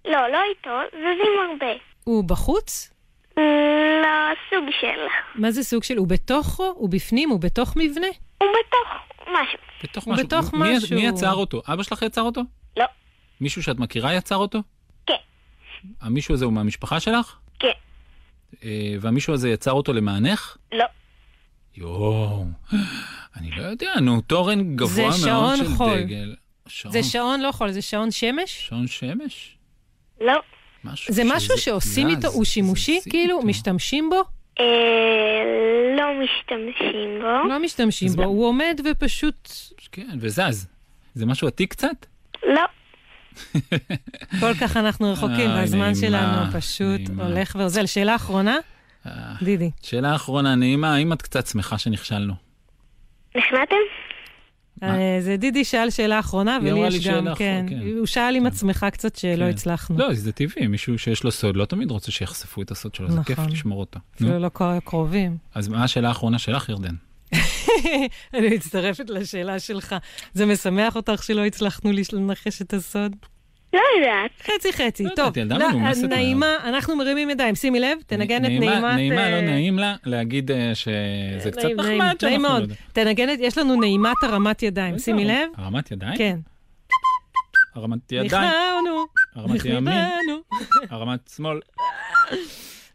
לא, 0.04 0.12
לא 0.32 0.38
איתו, 0.50 0.70
זזים 0.92 1.32
הרבה. 1.52 1.72
הוא 2.10 2.24
בחוץ? 2.24 2.90
לא, 3.36 3.42
סוג 4.50 4.64
של. 4.80 5.00
מה 5.34 5.50
זה 5.50 5.62
סוג 5.62 5.84
של... 5.84 5.96
הוא 5.96 6.06
בתוכו? 6.06 6.72
הוא 6.76 6.88
בפנים? 6.90 7.30
הוא 7.30 7.40
בתוך 7.40 7.76
מבנה? 7.76 8.06
הוא 8.38 8.48
בתוך 8.48 8.88
משהו. 9.28 9.58
בתוך 9.82 10.04
הוא 10.04 10.14
משהו. 10.14 10.26
בתוך 10.26 10.54
מי, 10.54 10.76
משהו. 10.76 10.96
מי 10.96 11.06
יצר 11.06 11.34
אותו? 11.34 11.62
אבא 11.68 11.82
שלך 11.82 12.02
יצר 12.02 12.22
אותו? 12.22 12.40
לא, 12.76 12.84
מישהו 13.40 13.62
שאת 13.62 13.78
מכירה 13.78 14.14
יצר 14.14 14.36
אותו? 14.36 14.58
כן, 15.06 15.14
המישהו 16.00 16.34
הזה 16.34 16.44
הוא 16.44 16.52
מהמשפחה 16.52 17.00
שלך? 17.00 17.36
כן, 17.58 17.68
אה, 18.64 18.94
והמישהו 19.00 19.34
הזה 19.34 19.50
יצר 19.50 19.72
אותו 19.72 19.92
למענך? 19.92 20.56
לא, 20.72 20.84
יואו, 21.76 22.44
אני 23.36 23.50
לא 23.50 23.62
יודע, 23.62 23.92
נו, 24.00 24.20
תורן 24.20 24.76
גבוה 24.76 25.10
זה 25.10 25.30
מאוד 25.30 25.56
של 25.56 25.68
חול. 25.68 26.02
דגל. 26.02 26.34
שעון, 26.66 26.92
זה 26.92 27.02
שעון 27.02 27.40
לא 27.40 27.52
חול, 27.52 27.70
זה 27.70 27.82
שעון 27.82 28.10
שמש? 28.10 28.66
שעון 28.68 28.86
שמש? 28.86 29.56
לא. 30.20 30.40
משהו 30.84 31.14
זה 31.14 31.22
משהו 31.26 31.58
שעושים 31.58 32.08
איתו, 32.08 32.28
הוא 32.28 32.44
שימושי? 32.44 33.00
כאילו, 33.10 33.36
איתו. 33.36 33.48
משתמשים 33.48 34.10
בו? 34.10 34.22
אה, 34.60 34.64
לא 35.96 36.04
משתמשים 36.24 37.20
בו. 37.20 37.48
לא 37.48 37.58
משתמשים 37.58 38.12
בו? 38.12 38.24
הוא 38.24 38.46
עומד 38.46 38.80
ופשוט... 38.90 39.48
כן, 39.92 40.18
וזז. 40.20 40.66
זה 41.14 41.26
משהו 41.26 41.48
עתיק 41.48 41.70
קצת? 41.70 42.06
לא, 42.46 42.62
כל 44.40 44.54
כך 44.60 44.76
אנחנו 44.76 45.12
רחוקים, 45.12 45.50
והזמן 45.50 45.94
שלנו 45.94 46.52
פשוט 46.52 47.00
נעימה. 47.00 47.26
הולך 47.26 47.56
ואוזל. 47.58 47.86
שאלה 47.86 48.16
אחרונה, 48.16 48.56
אה, 49.06 49.12
דידי. 49.42 49.70
שאלה 49.82 50.14
אחרונה, 50.14 50.54
נעימה, 50.54 50.94
האם 50.94 51.12
את 51.12 51.22
קצת 51.22 51.46
שמחה 51.46 51.78
שנכשלנו? 51.78 52.34
נכנעתם? 53.36 53.76
אה, 54.82 55.18
זה 55.20 55.36
דידי 55.36 55.64
שאל 55.64 55.90
שאלה 55.90 56.18
אחרונה, 56.20 56.58
ולי 56.62 56.86
יש 56.86 57.06
גם, 57.06 57.26
כן. 57.36 57.66
כן. 57.68 57.78
הוא 57.98 58.06
שאל 58.06 58.36
עם 58.36 58.46
עצמך 58.46 58.86
קצת 58.92 59.16
שלא 59.16 59.44
כן. 59.44 59.50
הצלחנו. 59.50 59.98
לא, 59.98 60.14
זה 60.14 60.32
טבעי, 60.32 60.66
מישהו 60.66 60.98
שיש 60.98 61.24
לו 61.24 61.30
סוד 61.30 61.56
לא 61.56 61.64
תמיד 61.64 61.90
רוצה 61.90 62.12
שיחשפו 62.12 62.62
את 62.62 62.70
הסוד 62.70 62.94
שלו, 62.94 63.10
זה 63.10 63.20
כיף 63.26 63.38
נכון. 63.38 63.52
לשמור 63.52 63.80
אותו. 63.80 64.00
אפילו 64.16 64.38
לא 64.38 64.50
כל- 64.52 64.64
קרובים. 64.84 65.36
אז 65.54 65.68
מה 65.68 65.84
השאלה 65.84 66.08
האחרונה 66.08 66.38
שלך, 66.38 66.68
ירדן? 66.68 66.94
אני 68.34 68.48
מצטרפת 68.54 69.10
לשאלה 69.10 69.58
שלך. 69.58 69.94
זה 70.34 70.46
משמח 70.46 70.96
אותך 70.96 71.22
שלא 71.22 71.44
הצלחנו 71.46 71.90
לנחש 72.12 72.62
את 72.62 72.74
הסוד? 72.74 73.16
לא 73.72 73.80
יודעת. 73.96 74.30
חצי 74.42 74.72
חצי, 74.72 75.04
לא 75.04 75.08
טוב. 75.08 75.18
יודעת, 75.18 75.36
ילדה 75.36 75.58
לא. 75.58 76.08
נעימה, 76.08 76.56
אנחנו 76.64 76.96
מרימים 76.96 77.30
ידיים, 77.30 77.54
שימי 77.54 77.80
לב, 77.80 77.98
תנגן 78.06 78.44
את 78.44 78.50
נעימה- 78.50 78.66
נעימת... 78.94 78.94
נעימה, 78.94 79.22
אה, 79.26 79.30
לא 79.30 79.40
נעים 79.40 79.78
לה 79.78 79.94
להגיד 80.06 80.50
אה, 80.50 80.70
שזה 80.74 81.50
קצת 81.50 81.64
נחמד 81.76 81.80
שאנחנו 82.20 82.28
נעים 82.28 82.42
לא 82.42 82.48
מאוד. 82.48 82.60
יודעים. 82.60 82.78
תנגן 82.92 83.30
את, 83.32 83.38
יש 83.40 83.58
לנו 83.58 83.80
נעימת 83.80 84.16
הרמת 84.22 84.62
ידיים, 84.62 84.98
שימי 84.98 85.24
לב. 85.24 85.48
הרמת 85.56 85.90
ידיים? 85.90 86.16
כן. 86.18 86.36
הרמת 87.74 88.12
ידיים? 88.12 88.26
נכנענו, 88.26 89.04
הרמת 89.36 89.64
ימין? 89.64 89.94
הרמת 90.90 91.20
שמאל? 91.36 91.60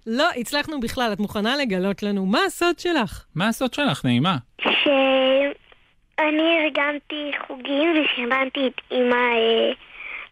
לא, 0.08 0.28
הצלחנו 0.38 0.80
בכלל, 0.80 1.14
את 1.14 1.20
מוכנה 1.20 1.58
לגלות 1.58 2.04
לנו 2.04 2.26
מה 2.26 2.40
הסוד 2.48 2.80
שלך? 2.80 3.26
מה 3.36 3.48
הסוד 3.48 3.74
שלך, 3.74 4.06
נעימה? 4.06 4.38
שאני 4.62 6.42
ארגנתי 6.66 7.32
חוגים 7.48 7.90
ושאלתי 7.94 8.60
את 8.68 8.82
אמא 8.92 9.16
אה, 9.16 9.72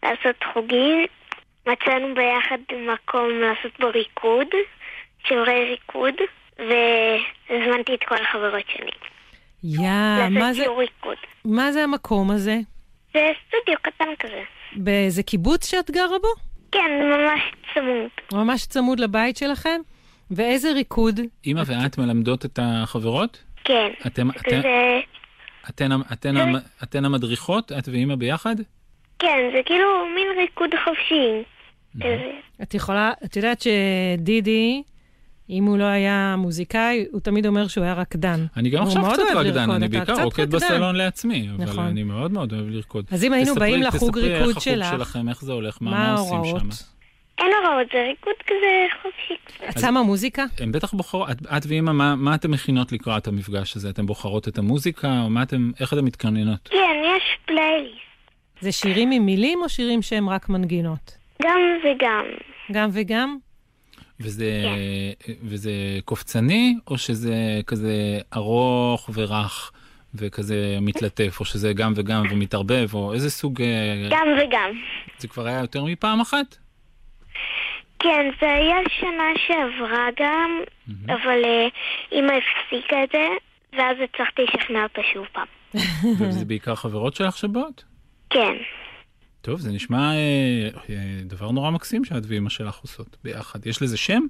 לעשות 0.04 0.36
חוגים. 0.52 1.06
מצאנו 1.66 2.14
ביחד 2.14 2.58
מקום 2.92 3.30
לעשות 3.40 3.80
בו 3.80 3.86
ריקוד, 3.94 4.46
שיעורי 5.26 5.64
ריקוד, 5.70 6.14
והזמנתי 6.58 7.94
את 7.94 8.04
כל 8.08 8.16
החברות 8.22 8.64
שלי. 8.68 8.90
יא, 9.64 9.80
מה 9.90 10.28
לעשות 10.28 10.54
זה, 10.56 10.62
שיעור 10.62 10.80
ריקוד. 10.80 11.16
מה 11.44 11.72
זה 11.72 11.84
המקום 11.84 12.30
הזה? 12.30 12.58
זה 13.14 13.30
סטודיו 13.48 13.78
קטן 13.82 14.08
כזה. 14.18 14.42
באיזה 14.76 15.22
קיבוץ 15.22 15.70
שאת 15.70 15.90
גרה 15.90 16.18
בו? 16.18 16.28
כן, 16.72 16.90
ממש 17.02 17.40
צמוד. 17.74 18.10
ממש 18.32 18.66
צמוד 18.66 19.00
לבית 19.00 19.36
שלכם? 19.36 19.80
ואיזה 20.30 20.72
ריקוד? 20.72 21.20
אמא 21.46 21.62
ואת 21.66 21.98
מלמדות 21.98 22.44
את 22.44 22.58
החברות? 22.62 23.44
כן. 23.64 23.90
אתם, 24.06 24.30
אתם, 24.30 24.60
זה... 24.62 25.00
אתן, 25.68 25.90
אתן, 26.12 26.34
אתן 26.82 27.04
המדריכות? 27.04 27.72
את 27.72 27.88
ואמא 27.92 28.14
ביחד? 28.14 28.56
כן, 29.24 29.50
זה 29.56 29.60
כאילו 29.64 29.86
מין 30.14 30.26
ריקוד 30.38 30.70
חופשי. 30.84 31.42
את 32.62 32.74
יכולה, 32.74 33.12
את 33.24 33.36
יודעת 33.36 33.60
שדידי, 33.60 34.82
אם 35.50 35.64
הוא 35.64 35.78
לא 35.78 35.84
היה 35.84 36.34
מוזיקאי, 36.38 37.04
הוא 37.12 37.20
תמיד 37.20 37.46
אומר 37.46 37.68
שהוא 37.68 37.84
היה 37.84 37.94
רקדן. 37.94 38.46
אני 38.56 38.70
גם 38.70 38.82
עכשיו 38.82 39.02
מאוד 39.02 39.14
קצת 39.14 39.22
רקדן, 39.36 39.70
אני 39.70 39.88
בעיקר 39.88 40.22
רוקד. 40.22 40.50
בסלון 40.50 40.96
לעצמי, 40.96 41.48
אבל 41.56 41.64
נכון. 41.64 41.84
אני 41.84 42.02
מאוד 42.02 42.32
מאוד 42.32 42.52
אוהב 42.52 42.68
לרקוד. 42.68 43.04
אז 43.12 43.24
אם 43.24 43.32
היינו 43.32 43.50
תספרי- 43.54 43.60
באים 43.60 43.82
לחוג 43.82 44.10
תספרי 44.10 44.22
ריקוד 44.22 44.38
איך 44.48 44.50
החוג 44.50 44.62
שלך, 44.62 44.90
שלכם, 44.90 45.28
איך 45.28 45.44
זה 45.44 45.52
הולך, 45.52 45.78
מה, 45.80 46.12
עושים 46.12 46.34
ההוראות? 46.36 46.60
שם? 46.60 46.68
אין 47.38 47.46
הוראות, 47.64 47.86
זה 47.92 48.02
ריקוד 48.08 48.32
כזה 48.46 48.86
חופשי. 49.02 49.34
את 49.68 49.80
שמה 49.80 50.02
מוזיקה? 50.02 50.44
הן 50.60 50.72
בטח 50.72 50.92
בוחרות, 50.94 51.30
את, 51.30 51.36
את 51.56 51.62
ואמא, 51.68 51.92
מה, 51.92 52.16
מה 52.16 52.34
אתן 52.34 52.50
מכינות 52.50 52.92
לקראת 52.92 53.26
המפגש 53.26 53.76
הזה? 53.76 53.90
אתן 53.90 54.06
בוחרות 54.06 54.48
את 54.48 54.58
המוזיקה, 54.58 55.20
או 55.24 55.30
מה 55.30 55.42
אתן, 55.42 55.70
איך 55.80 55.92
אתן 55.92 56.04
מתכוננות? 56.04 56.68
כן, 56.68 56.76
יש 57.16 57.22
פלייליסט. 57.46 57.98
זה 58.64 58.72
שירים 58.72 59.10
עם 59.10 59.26
מילים 59.26 59.62
או 59.62 59.68
שירים 59.68 60.02
שהם 60.02 60.28
רק 60.28 60.48
מנגינות? 60.48 61.16
גם 61.42 61.58
וגם. 61.84 62.24
גם 62.72 62.88
וגם? 62.92 63.36
וזה, 64.20 64.50
וזה 65.42 65.72
קופצני, 66.04 66.74
או 66.86 66.98
שזה 66.98 67.60
כזה 67.66 68.18
ארוך 68.36 69.10
ורך 69.14 69.72
וכזה 70.14 70.78
מתלטף, 70.80 71.40
או 71.40 71.44
שזה 71.44 71.72
גם 71.72 71.92
וגם 71.96 72.22
ומתערבב, 72.30 72.94
או 72.94 73.12
איזה 73.14 73.30
סוג... 73.30 73.62
אה, 73.62 74.08
גם 74.10 74.26
וגם. 74.38 74.70
זה 75.18 75.28
כבר 75.28 75.46
היה 75.46 75.60
יותר 75.60 75.84
מפעם 75.84 76.20
אחת? 76.20 76.56
כן, 77.98 78.30
זה 78.40 78.52
היה 78.52 78.76
שנה 79.00 79.30
שעברה 79.46 80.06
גם, 80.20 80.60
אבל 81.06 81.44
אה, 81.44 81.68
אמא 82.12 82.32
הפסיקה 82.32 83.04
את 83.04 83.08
זה, 83.12 83.26
ואז 83.78 83.96
הצלחתי 84.04 84.42
לשכנע 84.42 84.82
אותה 84.82 85.00
שוב 85.12 85.26
פעם. 85.32 85.46
וזה 86.18 86.44
בעיקר 86.44 86.74
חברות 86.74 87.14
שלך 87.14 87.36
שבאות? 87.36 87.93
כן. 88.34 88.52
טוב, 89.42 89.60
זה 89.60 89.72
נשמע 89.72 90.12
אה, 90.14 90.68
אה, 90.90 90.94
דבר 91.24 91.50
נורא 91.50 91.70
מקסים 91.70 92.04
שאת 92.04 92.22
ואמא 92.26 92.50
שלך 92.50 92.76
עושות 92.78 93.16
ביחד. 93.24 93.66
יש 93.66 93.82
לזה 93.82 93.96
שם? 93.96 94.22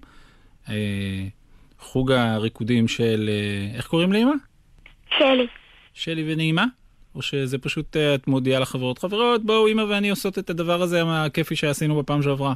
אה, 0.68 0.74
חוג 1.78 2.12
הריקודים 2.12 2.88
של... 2.88 3.30
אה, 3.32 3.76
איך 3.76 3.86
קוראים 3.86 4.12
לאמא? 4.12 4.32
שלי. 5.18 5.46
שלי 5.94 6.32
ונעימה? 6.32 6.64
או 7.14 7.22
שזה 7.22 7.58
פשוט 7.58 7.96
אה, 7.96 8.14
את 8.14 8.26
מודיעה 8.28 8.60
לחברות, 8.60 8.98
חברות, 8.98 9.44
בואו, 9.44 9.68
אמא 9.68 9.82
ואני 9.82 10.10
עושות 10.10 10.38
את 10.38 10.50
הדבר 10.50 10.82
הזה 10.82 11.02
הכיפי 11.06 11.56
שעשינו 11.56 12.02
בפעם 12.02 12.22
שעברה. 12.22 12.54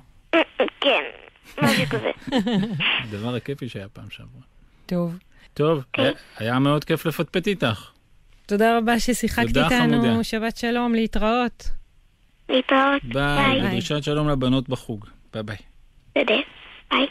כן, 0.81 1.03
משהו 1.63 1.85
כזה. 1.91 2.11
הדבר 3.05 3.35
הכיפי 3.35 3.69
שהיה 3.69 3.89
פעם 3.89 4.11
שעברה. 4.11 4.43
טוב. 4.87 5.19
טוב, 5.55 5.85
היה- 5.97 6.13
היה 6.37 6.59
מאוד 6.59 6.85
כיף 6.85 7.07
לפטפט 7.07 7.47
איתך. 7.49 7.91
תודה 8.49 8.79
רבה 8.79 9.01
ששיחקת 9.01 9.47
תודה, 9.47 9.65
איתנו. 9.65 10.03
חמודה. 10.03 10.25
שבת 10.25 10.57
שלום, 10.57 10.95
להתראות. 10.95 11.69
להתראות. 12.49 13.05
ביי, 13.05 13.61
ביי. 13.61 13.67
ודרישת 13.67 14.03
שלום 14.03 14.29
לבנות 14.29 14.69
בחוג. 14.69 15.07
ביי 15.33 15.43
ביי. 15.43 15.57
תודה. 16.15 16.35
ביי. 16.91 17.07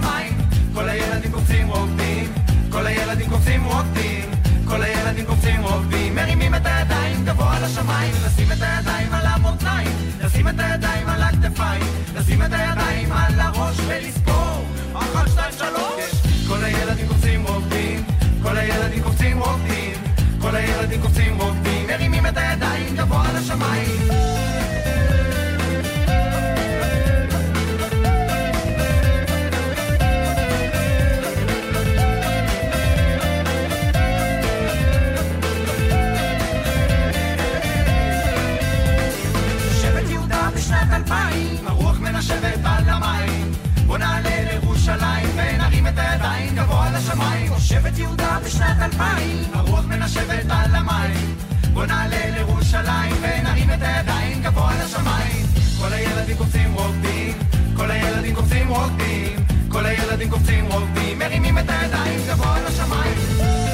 לשמיים. 0.00 0.38
כל 0.74 0.88
הילדים 0.88 1.32
קופצים 1.32 1.68
רוקדים, 1.68 2.32
כל 2.70 2.86
הילדים 2.86 3.30
קופצים 3.30 3.64
רוקדים, 3.64 4.30
כל 4.68 4.82
הילדים 4.82 5.26
קופצים 5.26 5.62
רוקדים, 5.62 6.14
מרימים 6.14 6.54
את 6.54 6.66
הידיים 6.66 7.24
גבוה 7.24 7.60
לשמיים. 7.60 8.14
לשים 8.26 8.52
את 8.52 8.62
הידיים 8.62 9.12
על 9.12 9.26
המותניים, 9.26 9.92
לשים 10.24 10.48
את 10.48 10.54
הידיים 10.58 11.08
על 11.08 11.22
הכתפיים, 11.22 11.82
לשים 12.14 12.42
את 12.42 12.52
הידיים 12.52 13.12
על 13.12 13.40
הראש 13.40 13.76
ולספור. 13.86 14.64
אחת, 14.94 15.28
שתיים, 15.28 15.52
שלוש. 15.58 16.22
כל 16.48 16.64
הילדים 16.64 17.08
קופצים 17.08 17.46
רוקדים, 17.46 18.04
כל 18.42 18.56
הילדים 18.56 19.02
קופצים 19.02 19.38
רוקדים, 19.38 19.92
כל 20.40 20.56
הילדים 20.56 21.00
קופצים 21.02 21.40
רוקדים, 21.40 21.86
מרימים 21.86 22.26
את 22.26 22.36
הידיים 22.36 22.96
גבוה 22.96 23.32
לשמיים. 23.32 24.39
גבוה 47.10 47.34
לשמיים. 47.34 47.52
שבט 47.58 47.98
יהודה 47.98 48.38
בשנת 48.44 48.76
אלפיים, 48.82 49.44
הרוח 49.52 49.84
מנשבת 49.84 50.44
על 50.50 50.74
המים. 50.74 51.36
בוא 51.72 51.86
נעלה 51.86 52.30
לירושלים 52.30 53.16
ונרים 53.22 53.70
את 53.70 53.78
הידיים 53.82 54.42
גבוה 54.42 54.72
לשמיים. 54.84 55.46
כל 55.80 55.92
הילדים 55.92 56.36
קופצים 56.36 56.74
רוקדים, 56.74 57.38
כל 57.76 57.90
הילדים 57.90 58.34
קופצים 58.34 58.68
רוקדים, 58.68 59.36
כל 59.68 59.86
הילדים 59.86 60.30
קופצים 60.30 60.66
רוקדים, 60.66 61.18
מרימים 61.18 61.58
את 61.58 61.64
הידיים 61.68 62.20
גבוה 62.28 62.60
לשמיים. 62.60 63.69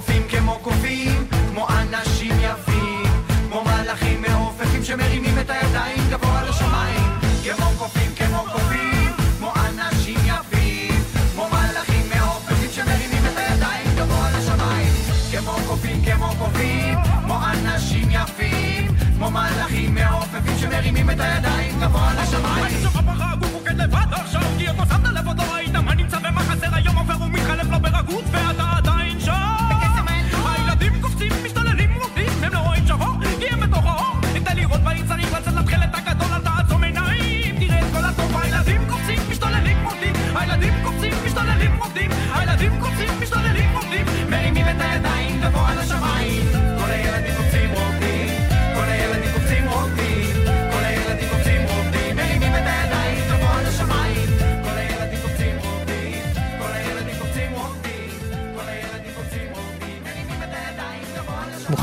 קופים, 0.00 0.22
כמו 0.28 0.58
קופים, 0.62 1.26
כמו 1.50 1.66
אנשים 1.68 2.32
יפים, 2.40 3.12
כמו 3.48 3.64
מלאכים 3.64 4.22
מעופפים 4.22 4.84
שמרימים 4.84 5.38
את 5.38 5.50
הידיים 5.50 6.10
גבוה 6.10 6.42
לשמיים. 6.42 7.10
כמו 7.44 7.66
קופים, 7.78 8.10
כמו 8.16 8.44
קופים, 8.52 9.12
כמו 9.38 9.52
אנשים 9.68 10.18
יפים, 10.24 11.02
כמו 11.34 11.48
מלאכים 11.48 12.06
מעופפים 12.14 12.70
שמרימים 12.70 13.24
את 13.32 13.36
הידיים 13.36 13.86
גבוה 13.96 14.30
לשמיים. 14.38 14.92
כמו 15.30 15.52
קופים, 15.66 16.04
כמו 16.04 16.28
קופים, 16.38 16.98
כמו 17.24 17.38
אנשים 17.52 18.08
יפים, 18.10 18.86
כמו 19.16 19.30
מלאכים 19.30 19.94
מעופפים 19.94 20.58
שמרימים 20.58 21.10
את 21.10 21.20
הידיים 21.20 21.80
גבוה 21.80 22.12
לשמיים. 22.22 22.69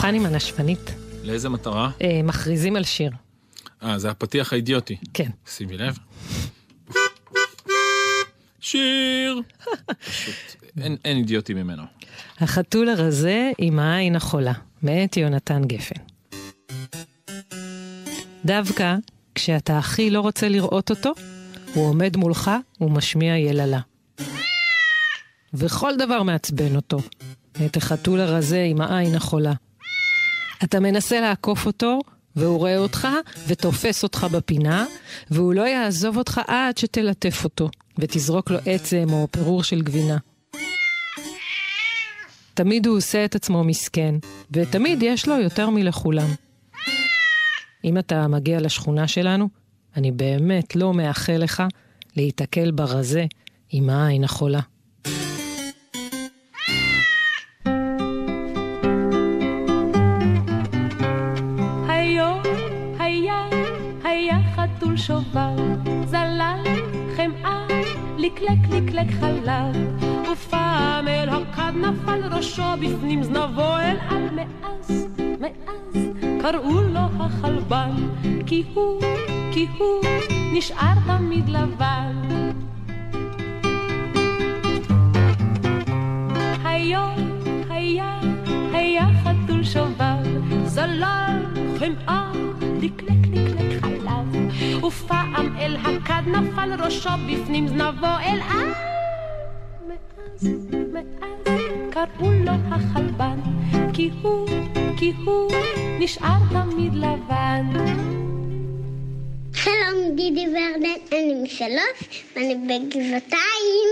מוכן 0.07 0.15
עם 0.15 0.25
הנשפנית? 0.25 0.91
לאיזה 1.23 1.49
מטרה? 1.49 1.91
אה, 2.01 2.21
מכריזים 2.23 2.75
על 2.75 2.83
שיר. 2.83 3.11
אה, 3.83 3.99
זה 3.99 4.09
הפתיח 4.09 4.53
האידיוטי. 4.53 4.95
כן. 5.13 5.29
שימי 5.47 5.77
לב. 5.77 5.97
שיר! 8.59 9.41
פשוט, 10.05 10.35
אין, 10.81 10.97
אין 11.05 11.17
אידיוטי 11.17 11.53
ממנו. 11.53 11.83
החתול 12.39 12.89
הרזה 12.89 13.51
עם 13.57 13.79
העין 13.79 14.15
החולה, 14.15 14.53
מאת 14.83 15.17
יונתן 15.17 15.61
גפן. 15.65 16.01
דווקא 18.45 18.95
כשאתה 19.35 19.77
הכי 19.77 20.09
לא 20.09 20.21
רוצה 20.21 20.49
לראות 20.49 20.89
אותו, 20.89 21.13
הוא 21.73 21.89
עומד 21.89 22.17
מולך 22.17 22.51
ומשמיע 22.81 23.37
יללה. 23.37 23.79
וכל 25.53 25.97
דבר 25.97 26.23
מעצבן 26.23 26.75
אותו, 26.75 26.97
את 27.65 27.77
החתול 27.77 28.19
הרזה 28.19 28.63
עם 28.63 28.81
העין 28.81 29.15
החולה. 29.15 29.53
אתה 30.63 30.79
מנסה 30.79 31.21
לעקוף 31.21 31.65
אותו, 31.65 31.99
והוא 32.35 32.57
רואה 32.57 32.77
אותך 32.77 33.07
ותופס 33.47 34.03
אותך 34.03 34.27
בפינה, 34.31 34.85
והוא 35.31 35.53
לא 35.53 35.67
יעזוב 35.67 36.17
אותך 36.17 36.41
עד 36.47 36.77
שתלטף 36.77 37.43
אותו, 37.43 37.69
ותזרוק 37.99 38.51
לו 38.51 38.57
עצם 38.65 39.07
או 39.11 39.27
פירור 39.31 39.63
של 39.63 39.81
גבינה. 39.81 40.17
תמיד 42.53 42.87
הוא 42.87 42.97
עושה 42.97 43.25
את 43.25 43.35
עצמו 43.35 43.63
מסכן, 43.63 44.15
ותמיד 44.51 45.03
יש 45.03 45.27
לו 45.27 45.39
יותר 45.39 45.69
מלכולם. 45.69 46.27
אם 47.83 47.97
אתה 47.97 48.27
מגיע 48.27 48.59
לשכונה 48.59 49.07
שלנו, 49.07 49.49
אני 49.95 50.11
באמת 50.11 50.75
לא 50.75 50.93
מאחל 50.93 51.37
לך 51.37 51.63
להיתקל 52.15 52.71
ברזה 52.71 53.25
עם 53.69 53.89
העין 53.89 54.23
החולה. 54.23 54.61
שובב, 65.07 65.87
זלל 66.05 66.63
חמאה, 67.15 67.67
לקלק 68.17 68.59
לקלק 68.69 69.07
חלב, 69.19 69.75
ופעם 70.31 71.07
אל 71.07 71.29
הכד 71.29 71.71
נפל 71.75 72.35
ראשו 72.35 72.63
בפנים 72.81 73.23
זנבו 73.23 73.77
אל 73.77 73.97
על 74.09 74.29
מאז, 74.35 75.07
מאז 75.39 76.07
קראו 76.41 76.81
לו 76.81 76.99
החלבן, 77.19 77.91
כי 78.45 78.63
הוא, 78.73 79.01
כי 79.51 79.67
הוא 79.77 80.01
נשאר 80.53 80.93
תמיד 81.07 81.49
לבן. 81.49 82.21
היום 86.63 87.15
היה, 87.69 88.19
היה 88.73 89.07
חתול 89.23 89.63
שובב, 89.63 90.65
זלל 90.65 91.45
חמאה, 91.79 92.26
ופעם 94.87 95.57
אל 95.59 95.75
הכד 95.75 96.21
נפל 96.27 96.83
ראשו 96.83 97.09
בפנים 97.27 97.67
זנבו 97.67 98.07
אל 98.21 98.39
על. 98.49 98.71
מאז, 99.87 100.47
מאז 100.93 101.61
קראו 101.91 102.31
לו 102.31 102.51
החלבן, 102.71 103.39
כי 103.93 104.09
הוא, 104.21 104.47
כי 104.97 105.13
הוא 105.25 105.51
נשאר 105.99 106.37
תמיד 106.49 106.93
לבן. 106.93 107.65
שלום, 109.53 110.15
דידי 110.15 110.45
ורדן, 110.47 111.17
אני 111.17 111.43
משלוש, 111.43 112.23
ואני 112.35 112.55
בגבעתיים. 112.55 113.89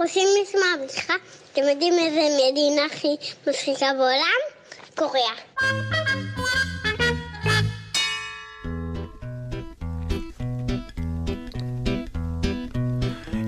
רוצים 0.00 0.28
לשמוע 0.42 0.84
בדיחה? 0.84 1.14
אתם 1.52 1.62
יודעים 1.70 1.94
איזה 1.98 2.20
מדינה 2.50 2.84
הכי 2.86 3.16
מצחיקה 3.46 3.86
בעולם? 3.98 4.40
קוריאה. 4.94 6.33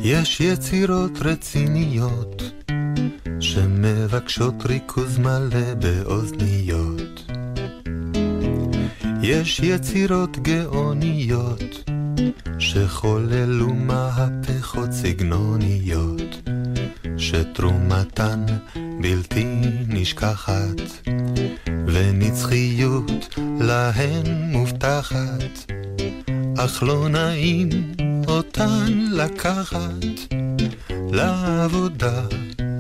יש 0.08 0.40
יצירות 0.40 1.18
רציניות 1.20 2.42
שמבקשות 3.40 4.54
ריכוז 4.66 5.18
מלא 5.18 5.74
באוזניות. 5.74 7.32
יש 9.22 9.60
יצירות 9.60 10.38
גאוניות 10.38 11.90
שחוללו 12.58 13.74
מהפכות 13.74 14.92
סגנוניות 14.92 16.48
שתרומתן 17.16 18.44
בלתי 19.00 19.46
נשכחת 19.88 20.80
ונצחיות 21.86 23.38
להן 23.60 24.26
מובטחת 24.52 25.72
אך 26.58 26.82
לא 26.82 27.08
נעים 27.08 27.68
אותן 28.28 29.08
לקחת 29.12 30.34
לעבודה 31.12 32.22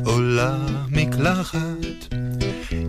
או 0.06 0.20
למקלחת. 0.20 2.14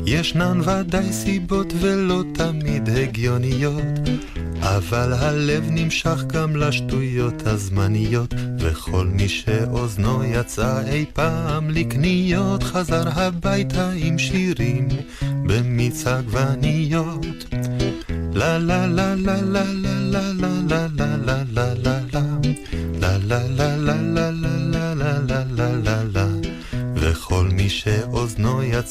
ישנן 0.06 0.62
ודאי 0.64 1.14
סיבות 1.14 1.74
ולא 1.80 2.24
תמיד 2.34 2.90
הגיוניות, 2.90 4.10
אבל 4.60 5.14
הלב 5.14 5.68
נמשך 5.70 6.24
גם 6.28 6.56
לשטויות 6.56 7.48
הזמניות, 7.48 8.34
וכל 8.60 9.08
מי 9.08 9.30
שאוזנו 9.30 10.24
יצא 10.24 10.82
אי 10.88 11.06
פעם 11.14 11.70
לקניות, 11.70 12.64
חזר 12.64 13.10
הביתה 13.16 13.90
עם 13.96 14.18
שירים 14.18 14.88
במיץ 15.22 16.08
עגבניות. 16.08 17.46
לה 18.34 18.58
לה 18.58 18.88
לה 18.88 19.16
לה 19.16 19.42
לה 19.42 19.64
לה 19.64 19.92
לה 20.04 20.32
לה 20.32 20.58
לה 20.70 20.88
לה 20.98 21.18
לה 21.26 21.44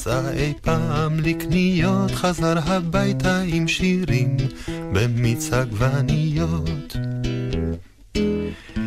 יצא 0.06 0.30
אי 0.30 0.52
פעם 0.62 1.20
לקניות 1.20 2.10
חזר 2.10 2.58
הביתה 2.64 3.40
עם 3.46 3.68
שירים 3.68 4.36
במיץ 4.68 5.52
עגבניות 5.52 6.96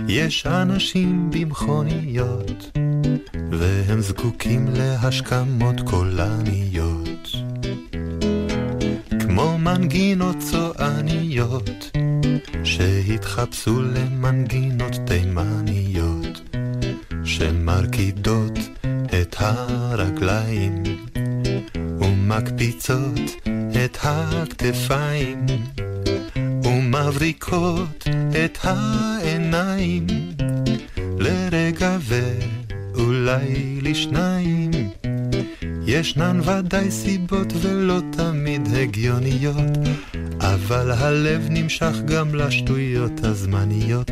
יש 0.08 0.46
אנשים 0.46 1.30
במכוניות 1.32 2.78
והם 3.52 4.02
זקוקים 4.02 4.68
להשכמות 4.74 5.82
קולניות. 5.86 7.28
כמו 9.20 9.58
מנגינות 9.58 10.38
צועניות 10.40 11.92
שהתחפשו 12.64 13.82
למנגינות 13.82 14.94
תימניות 15.06 16.56
שמרקידות 17.24 18.60
את 19.22 19.36
הרגליים 19.40 20.84
ומקפיצות 22.00 23.48
את 23.86 23.98
הכתפיים 24.02 25.46
ומבריקות 26.64 28.08
את 28.46 28.58
העיניים 28.64 30.08
לרגע 31.20 31.98
ואולי 32.02 33.80
לשניים. 33.82 34.72
ישנן 35.86 36.40
ודאי 36.40 36.92
סיבות 36.92 37.54
ולא 37.62 38.00
תמיד 38.12 38.62
הגיוניות 38.76 39.78
אבל 40.42 40.92
הלב 40.92 41.48
נמשך 41.50 41.96
גם 42.06 42.36
לשטויות 42.36 43.24
הזמניות 43.24 44.12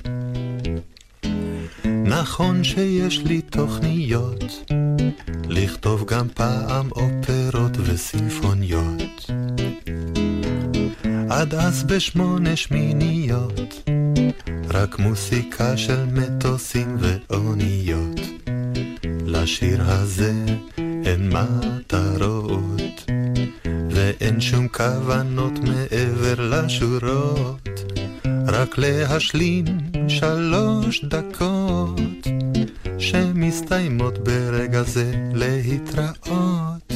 נכון 2.19 2.63
שיש 2.63 3.19
לי 3.19 3.41
תוכניות 3.41 4.71
לכתוב 5.49 6.05
גם 6.07 6.27
פעם 6.33 6.89
אופרות 6.91 7.71
וסימפוניות. 7.77 9.31
עד 11.29 11.55
אז 11.55 11.83
בשמונה 11.83 12.55
שמיניות 12.55 13.89
רק 14.69 14.99
מוסיקה 14.99 15.77
של 15.77 16.05
מטוסים 16.05 16.97
ואוניות. 16.99 18.19
לשיר 19.25 19.81
הזה 19.83 20.33
אין 21.05 21.29
מטרות 21.29 23.11
ואין 23.89 24.41
שום 24.41 24.67
כוונות 24.67 25.59
מעבר 25.59 26.49
לשורות 26.49 27.90
רק 28.51 28.77
להשלים 28.77 29.65
שלוש 30.07 31.05
דקות 31.05 32.27
שמסתיימות 32.99 34.17
ברגע 34.17 34.83
זה 34.83 35.13
להתראות 35.33 36.91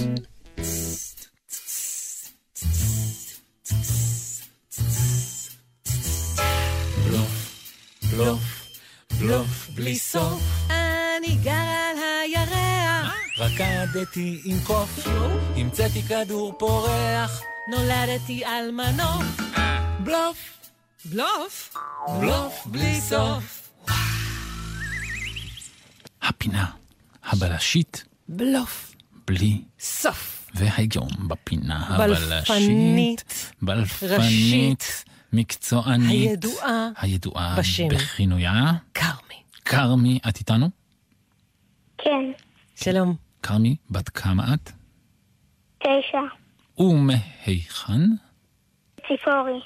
בלוף, 7.06 7.56
בלוף, 8.12 8.68
בלוף 9.20 9.70
בלי 9.76 9.96
סוף. 9.96 10.42
אני 10.70 11.38
גר 11.44 11.52
על 11.52 11.98
הירח, 11.98 13.14
רקדתי 13.40 14.42
עם 14.46 14.58
קוף, 14.64 15.08
המצאתי 15.56 16.02
כדור 16.02 16.54
פורח, 16.60 17.42
נולדתי 17.72 18.46
על 18.46 18.72
מנוף. 18.72 19.26
בלוף, 20.04 20.38
בלוף? 21.06 21.74
בלוף 22.20 22.68
בלי 22.68 23.02
סוף. 23.02 23.72
הפינה 26.22 26.66
הבלשית 27.24 28.06
בלוף. 28.30 28.96
בלי 29.28 29.62
סוף. 29.80 30.50
והיום 30.56 31.28
בפינה 31.28 31.96
בלפנית, 31.98 33.24
הבלשית, 33.24 33.52
בלפנית, 33.62 34.12
ראשית, 34.12 35.06
מקצוענית, 35.34 36.30
הידועה 36.30 36.90
הידועה 36.98 37.56
בשם. 37.60 37.88
בכינויה 37.88 38.72
כרמי. 38.94 39.42
כרמי, 39.66 40.20
את 40.30 40.38
איתנו? 40.38 40.70
כן, 41.98 42.32
שלום. 42.76 43.16
כרמי, 43.44 43.76
בת 43.90 44.10
כמה 44.10 44.54
את? 44.54 44.72
תשע, 45.80 46.22
ומהיכן? 46.78 48.02
ציפורי. 49.08 49.60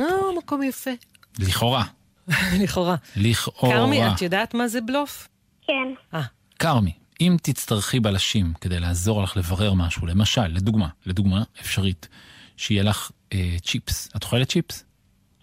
או, 0.00 0.38
מקום 0.38 0.62
יפה. 0.62 0.90
לכאורה. 1.38 1.84
לכאורה. 2.62 2.96
לכאורה. 3.16 3.74
כרמי, 3.74 4.08
את 4.08 4.22
יודעת 4.22 4.54
מה 4.54 4.68
זה 4.68 4.80
בלוף? 4.80 5.28
כן, 5.66 5.94
אה, 6.14 6.22
כרמי, 6.58 6.92
אם 7.20 7.36
תצטרכי 7.42 8.00
בלשים 8.00 8.52
כדי 8.60 8.80
לעזור 8.80 9.22
לך 9.22 9.36
לברר 9.36 9.74
משהו, 9.74 10.06
למשל, 10.06 10.46
לדוגמה, 10.46 10.88
לדוגמה 11.06 11.42
אפשרית, 11.60 12.08
שיהיה 12.56 12.82
לך 12.82 13.10
אה, 13.32 13.56
צ'יפס. 13.62 14.08
את 14.16 14.24
אוכלת 14.24 14.48
צ'יפס? 14.48 14.84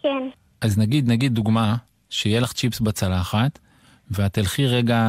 כן, 0.01 0.29
אז 0.61 0.77
נגיד, 0.77 1.07
נגיד 1.09 1.33
דוגמה, 1.33 1.75
שיהיה 2.09 2.39
לך 2.39 2.53
צ'יפס 2.53 2.79
בצלחת, 2.79 3.59
ואת 4.11 4.33
תלכי 4.33 4.67
רגע, 4.67 4.99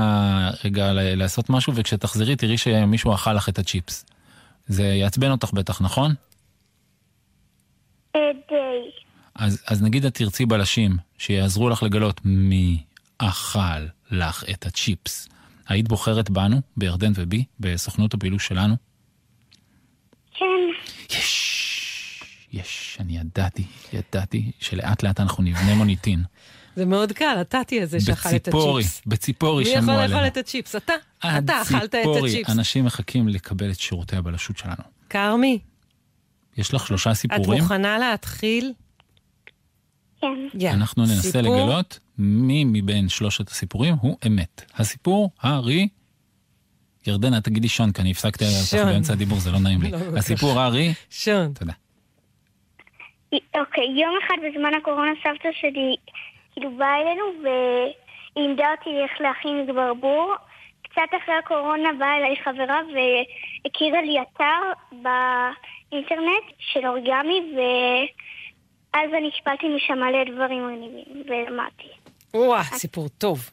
רגע 0.64 0.92
לעשות 0.92 1.50
משהו, 1.50 1.72
וכשתחזרי 1.76 2.36
תראי 2.36 2.58
שמישהו 2.58 3.14
אכל 3.14 3.32
לך 3.32 3.48
את 3.48 3.58
הצ'יפס. 3.58 4.06
זה 4.66 4.84
יעצבן 4.84 5.30
אותך 5.30 5.52
בטח, 5.52 5.82
נכון? 5.82 6.14
אה, 8.16 8.20
די. 8.48 8.99
אז, 9.40 9.62
אז 9.66 9.82
נגיד 9.82 10.04
את 10.04 10.14
תרצי 10.14 10.46
בלשים 10.46 10.96
שיעזרו 11.18 11.68
לך 11.68 11.82
לגלות 11.82 12.20
מי 12.24 12.82
אכל 13.18 13.86
לך 14.10 14.44
את 14.50 14.66
הצ'יפס. 14.66 15.28
היית 15.68 15.88
בוחרת 15.88 16.30
בנו, 16.30 16.60
בירדן 16.76 17.12
ובי, 17.14 17.44
בסוכנות 17.60 18.14
הפעילות 18.14 18.40
שלנו? 18.40 18.74
כן, 20.34 20.44
יש, 21.10 22.22
יש, 22.52 22.96
אני 23.00 23.18
ידעתי, 23.18 23.64
ידעתי 23.92 24.50
שלאט 24.60 25.02
לאט 25.02 25.20
אנחנו 25.20 25.42
נבנה 25.42 25.74
מוניטין. 25.74 26.22
זה 26.76 26.84
מאוד 26.86 27.12
קל, 27.12 27.38
אתה 27.40 27.60
תהיה 27.66 27.86
זה 27.86 28.00
שאכל 28.00 28.28
את 28.28 28.34
בציפורי, 28.34 28.82
הצ'יפס. 28.82 29.02
בציפורי 29.06 29.64
מי 29.64 29.70
שמעו 29.70 29.82
יכול 29.82 29.94
עלינו. 29.94 30.14
לאכול 30.14 30.26
את 30.26 30.36
הצ'יפס? 30.36 30.76
אתה. 30.76 30.92
אתה 31.18 31.62
אכלת 31.62 31.94
את 31.94 32.06
הצ'יפס. 32.24 32.50
אנשים 32.50 32.84
מחכים 32.84 33.28
לקבל 33.28 33.70
את 33.70 33.80
שירותי 33.80 34.16
הבלשות 34.16 34.58
שלנו. 34.58 34.82
כרמי, 35.10 35.58
יש 36.56 36.74
לך 36.74 36.86
שלושה 36.86 37.10
את 37.10 37.16
סיפורים? 37.16 37.62
מוכנה 37.62 37.98
להתחיל? 37.98 38.72
כן. 40.20 40.26
יאללה. 40.54 40.76
אנחנו 40.76 41.02
ננסה 41.02 41.38
סיפור? 41.38 41.56
לגלות 41.56 41.98
מי 42.18 42.64
מבין 42.64 43.08
שלושת 43.08 43.48
הסיפורים 43.48 43.94
הוא 44.00 44.16
אמת. 44.26 44.62
הסיפור 44.74 45.30
הארי... 45.40 45.88
ירדנה, 47.06 47.40
תגידי 47.40 47.68
שון, 47.68 47.92
כי 47.92 48.02
אני 48.02 48.10
הפסקתי 48.10 48.44
אותך. 48.44 48.86
באמצע 48.86 49.12
הדיבור, 49.12 49.38
זה 49.38 49.50
לא 49.50 49.58
נעים 49.58 49.82
לי. 49.82 49.90
לא 49.90 50.18
הסיפור 50.18 50.60
הארי, 50.60 50.92
שון. 51.10 51.52
תודה. 51.52 51.72
אוקיי, 53.32 53.84
יום 53.84 54.14
אחד 54.24 54.34
בזמן 54.46 54.74
הקורונה 54.74 55.10
סבתא 55.22 55.48
שלי 55.60 55.96
כאילו 56.52 56.76
באה 56.76 56.96
אלינו 57.00 57.24
והיא 57.42 58.46
לימדה 58.46 58.64
אותי 58.78 58.90
איך 59.02 59.20
להכין 59.20 59.66
ברבור. 59.66 60.34
קצת 60.82 61.10
אחרי 61.22 61.34
הקורונה 61.44 61.88
באה 61.98 62.16
אליי 62.16 62.36
חברה 62.44 62.80
והכירה 62.92 64.02
לי 64.02 64.16
אתר 64.22 64.62
באינטרנט 64.92 66.46
של 66.58 66.86
אורגמי 66.86 67.52
ואז 68.94 69.10
אני 69.18 69.30
קיבלתי 69.30 69.68
משם 69.68 69.98
מלא 69.98 70.24
דברים 70.24 70.66
מגניבים 70.66 71.22
ולמדתי. 71.26 71.88
וואה, 72.34 72.62
סיפור 72.62 73.08
טוב. 73.08 73.50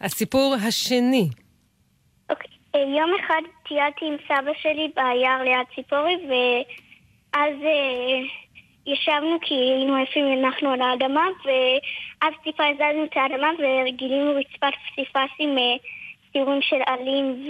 הסיפור 0.00 0.54
השני. 0.68 1.28
אוקיי, 2.30 2.50
אה, 2.74 2.80
יום 2.80 3.10
אחד 3.20 3.40
טיילתי 3.68 4.04
עם 4.04 4.16
סבא 4.28 4.52
שלי 4.62 4.90
ביער 4.94 5.42
ליד 5.42 5.66
ציפורי 5.74 6.16
ואז 6.28 7.54
אה, 7.62 8.20
ישבנו 8.86 9.38
כי 9.40 9.54
היינו 9.54 9.96
עפים 9.96 10.24
והנחנו 10.26 10.70
על 10.70 10.80
האדמה 10.80 11.26
ואז 11.44 12.34
טיפה 12.44 12.64
הזזנו 12.66 13.04
את 13.04 13.16
האדמה 13.16 13.48
וגילינו 13.58 14.30
רצפת 14.30 14.74
פסיפס 14.92 15.30
עם 15.38 15.58
אה, 15.58 15.76
ציורים 16.32 16.62
של 16.62 16.76
עלים 16.86 17.48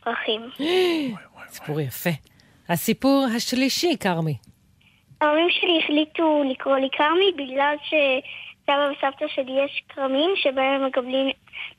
ופרחים. 0.00 0.40
סיפור 1.54 1.80
יפה. 1.80 2.10
הסיפור 2.68 3.26
השלישי, 3.36 3.96
כרמי. 4.00 4.34
ההורים 5.20 5.48
שלי 5.50 5.80
החליטו 5.84 6.42
לקרוא 6.50 6.76
לי 6.76 6.88
כרמי 6.92 7.32
בגלל 7.36 7.74
שסבא 7.82 8.88
וסבתא 8.92 9.24
שלי 9.34 9.64
יש 9.64 9.82
כרמים 9.88 10.30
שבהם 10.36 10.86
מגדלים, 10.86 11.30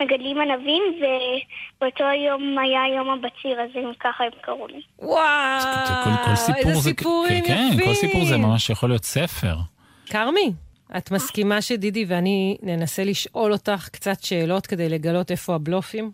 מגדלים 0.02 0.42
ענבים 0.42 0.84
ובאותו 0.98 2.04
יום 2.04 2.58
היה 2.60 2.96
יום 2.96 3.10
הבציר 3.10 3.62
אז 3.62 3.70
הם 3.76 3.92
ככה 4.00 4.24
הם 4.24 4.32
קראו 4.42 4.68
לי. 4.68 4.82
וואו, 5.00 6.04
כל, 6.04 6.30
כל 6.30 6.36
סיפור 6.36 6.60
איזה 6.60 6.74
זה... 6.74 6.90
סיפורים 6.90 7.44
כן, 7.46 7.70
יפים. 7.74 7.86
כל 7.86 7.94
סיפור 7.94 8.26
זה 8.26 8.38
ממש 8.38 8.70
יכול 8.70 8.90
להיות 8.90 9.04
ספר. 9.04 9.56
כרמי, 10.06 10.52
את 10.98 11.12
מסכימה 11.12 11.62
שדידי 11.62 12.06
ואני 12.08 12.58
ננסה 12.62 13.04
לשאול 13.04 13.54
אותך 13.54 13.90
קצת 13.92 14.24
שאלות 14.24 14.68
כדי 14.68 14.90
לגלות 14.90 15.32
איפה 15.32 15.56
הבלופים? 15.56 16.12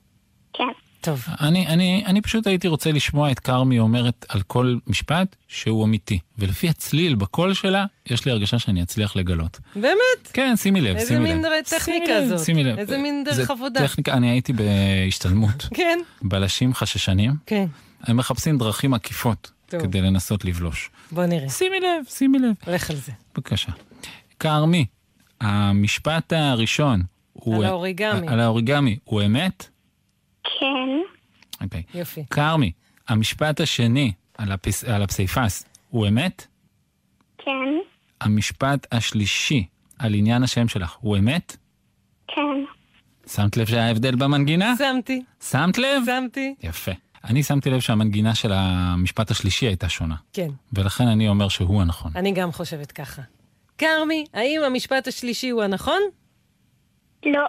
כן. 0.54 0.87
טוב. 1.08 1.26
אני, 1.42 1.68
אני, 1.68 2.04
אני 2.06 2.22
פשוט 2.22 2.48
הייתי 2.48 2.68
רוצה 2.68 2.92
לשמוע 2.92 3.32
את 3.32 3.40
כרמי 3.40 3.80
אומרת 3.80 4.26
על 4.30 4.42
כל 4.42 4.78
משפט 4.88 5.36
שהוא 5.48 5.86
אמיתי. 5.86 6.20
ולפי 6.38 6.70
הצליל 6.70 7.16
בקול 7.16 7.54
שלה, 7.54 7.86
יש 8.10 8.26
לי 8.26 8.32
הרגשה 8.32 8.60
שאני 8.60 8.84
אצליח 8.84 9.16
לגלות. 9.16 9.60
באמת? 9.76 9.98
כן, 10.34 10.56
שימי 10.56 10.82
לב, 10.82 10.96
איזה 10.96 11.08
שימי 11.08 11.34
מין 11.34 11.42
לב. 11.42 11.52
טכניקה 11.66 12.06
שימי 12.06 12.22
לב, 12.22 12.30
זאת? 12.30 12.46
שימי 12.46 12.64
לב. 12.64 12.78
איזה 12.78 12.98
מין 12.98 13.24
דרך 13.24 13.52
עבודה? 13.52 13.88
טכניקה, 13.88 14.14
אני 14.14 14.30
הייתי 14.30 14.54
בהשתלמות. 14.54 15.68
כן, 15.78 16.00
בלשים 16.22 16.74
חששנים, 16.74 17.32
כן. 17.46 17.66
הם 18.04 18.18
מחפשים 18.18 18.58
דרכים 18.58 18.94
עקיפות 18.94 19.52
טוב. 19.70 19.82
כדי 19.82 20.02
לנסות 20.02 20.46
לבלוש. 20.46 20.90
בוא 21.12 21.26
נראה. 21.26 21.50
שימי 21.50 21.80
לב, 21.80 22.06
שימי 22.10 22.40
לב. 22.40 22.54
לך 22.68 22.90
על 22.90 22.96
זה. 22.96 23.12
בבקשה. 23.36 23.72
כרמי, 24.40 24.86
המשפט 25.42 26.34
הראשון. 26.34 27.04
על 27.46 27.64
האוריגמי. 27.64 28.28
על 28.28 28.40
האוריגמי, 28.40 28.98
הוא 29.04 29.22
אמת? 29.26 29.77
כן. 30.60 31.00
אוקיי. 31.64 31.84
יופי. 31.94 32.24
כרמי, 32.30 32.72
המשפט 33.08 33.62
השני 33.62 34.12
על, 34.38 34.52
הפס... 34.52 34.84
על 34.84 35.04
הפסיפס 35.04 35.66
הוא 35.90 36.08
אמת? 36.08 36.48
כן. 37.38 37.52
המשפט 38.22 38.88
השלישי 38.92 39.66
על 40.00 40.14
עניין 40.14 40.44
השם 40.44 40.68
שלך 40.68 40.96
הוא 41.00 41.18
אמת? 41.18 41.58
כן. 42.28 42.64
שמת 43.28 43.58
לב 43.58 43.66
שהיה 43.66 43.92
הבדל 43.92 44.16
במנגינה? 44.16 44.74
שמתי, 44.78 45.24
שמת 45.52 45.78
לב? 45.78 46.04
שמתי. 46.06 46.56
יפה. 46.64 46.92
אני 47.24 47.44
שמתי 47.44 47.70
לב 47.70 47.80
שהמנגינה 47.80 48.36
של 48.36 48.52
המשפט 48.54 49.32
השלישי 49.32 49.66
הייתה 49.66 49.90
שונה, 49.90 50.16
כן, 50.34 50.48
ולכן 50.74 51.08
אני 51.08 51.28
אומר 51.28 51.48
שהוא 51.50 51.82
הנכון. 51.82 52.12
אני 52.16 52.32
גם 52.32 52.52
חושבת 52.52 52.92
ככה. 52.92 53.22
כרמי, 53.78 54.26
האם 54.34 54.62
המשפט 54.66 55.08
השלישי 55.08 55.50
הוא 55.50 55.64
הנכון? 55.64 56.02
לא. 57.26 57.46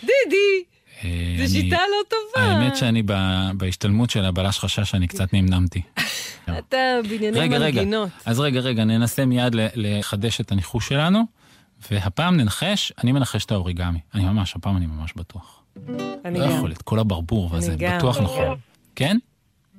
דידי! 0.00 0.64
אה, 1.04 1.10
זו 1.36 1.42
אני- 1.42 1.48
שיטה 1.48 1.76
לא 1.76 1.96
טובה. 2.08 2.46
האמת 2.46 2.76
שאני 2.76 3.02
ב- 3.06 3.50
בהשתלמות 3.54 4.10
של 4.10 4.24
הבלש 4.24 4.58
חשש 4.58 4.90
שאני 4.90 5.06
קצת 5.06 5.32
נמנמתי. 5.32 5.82
אתה 6.58 6.76
בענייני 7.08 7.40
רגע, 7.40 7.58
רגע. 7.58 7.80
מנגינות. 7.80 8.08
אז 8.24 8.40
רגע, 8.40 8.60
רגע, 8.60 8.84
ננסה 8.84 9.26
מיד 9.26 9.52
לחדש 9.74 10.40
את 10.40 10.52
הניחוש 10.52 10.88
שלנו, 10.88 11.22
והפעם 11.90 12.36
ננחש, 12.36 12.92
אני 13.04 13.12
מנחש 13.12 13.44
את 13.44 13.52
האוריגמי. 13.52 13.98
אני 14.14 14.24
ממש, 14.24 14.56
הפעם 14.56 14.76
אני 14.76 14.86
ממש 14.86 15.12
בטוח. 15.16 15.62
אני 16.24 16.38
לא 16.38 16.46
גם. 16.46 16.56
יכול, 16.56 16.72
את 16.72 16.82
כל 16.82 16.98
הברבור 16.98 17.48
והזה. 17.52 17.76
בטוח 17.78 18.16
אני 18.16 18.24
נכון. 18.24 18.56
כן? 18.96 19.16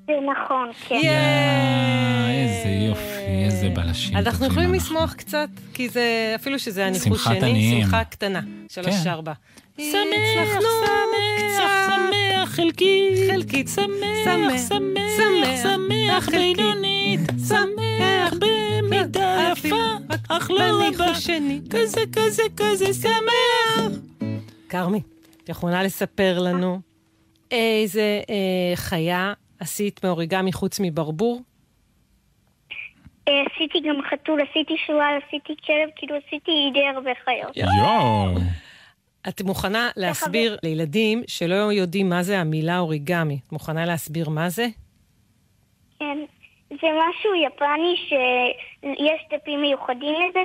זה 0.10 0.16
נכון, 0.32 0.72
כן. 0.88 0.96
יאה, 0.96 2.32
איזה 2.32 2.70
יופי, 2.70 3.46
איזה 3.46 3.70
בלשים 3.70 4.18
אנחנו 4.18 4.32
טובים 4.32 4.52
יכולים 4.52 4.70
אנחנו. 4.70 4.86
לשמוח 4.86 5.14
קצת, 5.14 5.50
כי 5.74 5.90
זה, 5.90 6.32
אפילו 6.36 6.60
שזה 6.60 6.86
הניחוש 6.86 7.24
שני. 7.24 7.82
שמחה 7.82 8.04
קטנה. 8.04 8.40
שלוש 8.70 8.96
כן. 9.04 9.10
ארבע. 9.10 9.34
שמח, 9.78 9.92
שמח, 10.34 11.62
שמח, 11.88 12.50
חלקית, 12.50 13.32
חלקית. 13.32 13.68
שמח, 13.68 13.88
שמח, 14.26 14.62
שמח, 14.68 15.64
שמח, 15.64 16.24
חלקית. 16.24 16.58
בינונית, 16.58 17.20
שמח 17.48 18.34
במידה 18.40 19.52
יפה, 19.52 19.76
אך 20.30 20.52
לא 20.52 20.88
רבה. 20.88 21.14
כזה, 21.70 22.02
כזה, 22.14 22.44
כזה, 22.58 22.94
שמח. 22.94 24.00
כרמי, 24.70 25.02
את 25.44 25.50
יכולה 25.50 25.84
לספר 25.84 26.40
לנו 26.40 26.80
איזה 27.52 28.22
אה, 28.30 28.76
חיה 28.76 29.34
עשית 29.60 30.06
מאוריגמי 30.06 30.54
חוץ 30.54 30.80
מברבור? 30.84 31.42
אה, 33.28 33.34
עשיתי 33.54 33.80
גם 33.80 33.96
חתול, 34.12 34.42
עשיתי 34.42 34.78
שועל, 34.88 35.20
עשיתי 35.28 35.56
כלב, 35.66 35.90
כאילו 35.96 36.16
עשיתי 36.16 36.70
די 36.74 36.88
הרבה 36.96 37.12
חיות. 37.26 37.58
יואו. 37.58 38.36
את 39.30 39.42
מוכנה 39.42 39.90
להסביר 39.98 40.58
לילדים 40.64 41.24
שלא 41.28 41.56
יודעים 41.56 42.10
מה 42.10 42.24
זה 42.24 42.40
המילה 42.40 42.80
אוריגמי? 42.80 43.40
את 43.48 43.52
מוכנה 43.52 43.86
להסביר 43.86 44.30
מה 44.30 44.50
זה? 44.50 44.68
כן. 46.00 46.18
זה 46.70 46.88
משהו 46.98 47.36
יפני 47.36 47.96
שיש 47.98 49.40
דפים 49.40 49.62
מיוחדים 49.62 50.16
לזה 50.30 50.40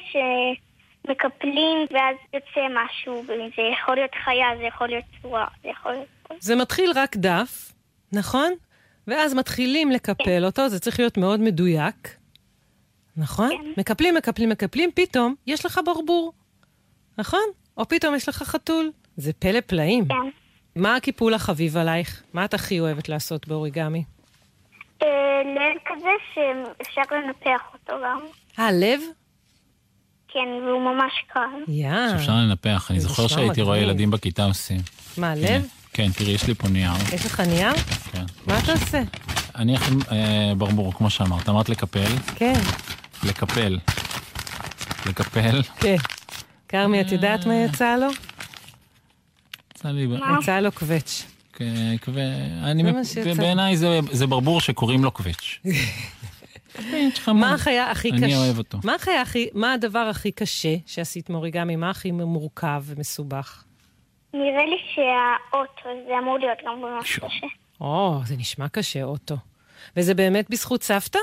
שמקפלים 1.05 1.79
ואז 1.91 2.17
יוצא 2.35 2.67
משהו, 2.71 3.25
זה 3.27 3.63
יכול 3.73 3.95
להיות 3.95 4.11
חיה, 4.25 4.47
זה 4.59 4.63
יכול 4.63 4.89
להיות 4.89 5.05
צורה, 5.23 5.47
זה 5.63 5.69
יכול 5.69 5.93
להיות... 5.93 6.09
זה 6.39 6.57
מתחיל 6.57 6.91
רק 6.95 7.17
דף, 7.17 7.73
נכון? 8.13 8.53
ואז 9.09 9.35
מתחילים 9.35 9.91
לקפל 9.91 10.45
אותו, 10.45 10.69
זה 10.69 10.81
צריך 10.81 10.99
להיות 10.99 11.17
מאוד 11.17 11.41
מדויק, 11.41 12.17
נכון? 13.17 13.51
כן. 13.51 13.81
מקפלים, 13.81 14.15
מקפלים, 14.15 14.49
מקפלים, 14.49 14.91
פתאום 14.95 15.35
יש 15.47 15.67
לך 15.67 15.81
ברבור, 15.85 16.33
נכון? 17.19 17.45
או 17.77 17.89
פתאום 17.89 18.15
יש 18.15 18.29
לך 18.29 18.43
חתול. 18.43 18.91
זה 19.17 19.33
פלא 19.33 19.61
פלאים. 19.61 20.05
כן. 20.09 20.15
מה 20.81 20.97
הקיפול 20.97 21.35
החביב 21.35 21.77
עלייך? 21.77 22.23
מה 22.33 22.45
את 22.45 22.55
הכי 22.55 22.81
אוהבת 22.81 23.09
לעשות 23.09 23.49
באוריגמי? 23.49 24.05
אה, 25.03 25.09
לב 25.45 25.81
כזה 25.87 26.09
שאפשר 26.35 27.03
לנפח 27.17 27.61
אותו 27.75 27.93
גם. 28.05 28.21
אה, 28.59 28.73
לב? 28.73 29.01
כן, 30.29 30.49
והוא 30.67 30.81
ממש 30.83 31.13
קל. 31.29 31.41
יא. 31.73 32.09
שאפשר 32.11 32.33
לנפח, 32.33 32.91
אני 32.91 33.01
זה 33.01 33.09
זוכר 33.09 33.27
שהייתי 33.27 33.63
רואה. 33.63 33.79
ילדים 33.79 34.11
בכיתה 34.11 34.45
עושים. 34.45 34.81
מה, 35.19 35.33
הנה, 35.33 35.57
לב? 35.57 35.69
כן, 35.95 36.13
תראי, 36.13 36.31
יש 36.33 36.47
לי 36.47 36.55
פה 36.55 36.69
נייר. 36.69 36.93
יש 37.15 37.27
לך 37.27 37.41
נייר? 37.41 37.73
כן. 38.13 38.25
מה 38.47 38.59
אתה 38.59 38.73
עושה? 38.73 39.03
אני 39.57 39.77
אכין 39.77 39.99
אה, 40.13 40.53
ברבור, 40.59 40.93
כמו 40.95 41.11
שאמרת. 41.11 41.49
אמרת 41.49 41.69
לקפל, 41.69 42.13
כן, 42.37 42.61
לקפל, 43.25 43.79
לקפל. 45.07 45.63
כן. 45.81 45.97
כרמי, 46.69 47.01
את 47.01 47.13
יודעת 47.13 47.47
מה 47.47 47.55
יצא 47.55 47.97
לו? 47.97 48.07
יצא 49.77 49.89
לי... 49.89 50.07
יצא 50.43 50.61
לו 50.61 50.73
קווץ'. 50.73 51.23
כן. 51.53 53.37
בעיניי 53.37 53.77
זה- 53.77 54.01
זה 54.13 54.27
ברבור 54.27 54.61
שקוראים 54.61 55.05
לו 55.05 55.11
קווץ'. 55.11 55.59
מה 57.35 57.55
החיה 57.55 57.91
הכי 57.91 58.11
קשה? 58.13 58.25
אני 58.25 58.37
אוהב 58.37 58.59
אותו. 58.59 58.79
מה 58.85 58.95
הכי, 58.95 59.11
הדבר 59.75 59.99
הכי 59.99 60.33
קשה 60.33 60.77
שעשית 60.87 61.31
מאוריגמי? 61.31 61.77
מה 61.77 61.91
הכי 61.91 62.11
מורכב 62.11 62.83
ומסובך? 62.87 63.63
נראה 64.35 64.67
לי 64.67 64.77
שהאוטו, 64.95 66.05
זה 66.09 66.19
אמור 66.19 66.39
להיות 66.39 66.59
גם 66.67 66.81
ממש 66.81 67.19
קשה. 67.19 67.47
או, 67.81 68.21
זה 68.25 68.37
נשמע 68.37 68.69
קשה, 68.69 69.03
אוטו. 69.03 69.35
וזה 69.97 70.15
באמת 70.15 70.51
בזכות 70.51 70.83
סבתא? 70.83 71.19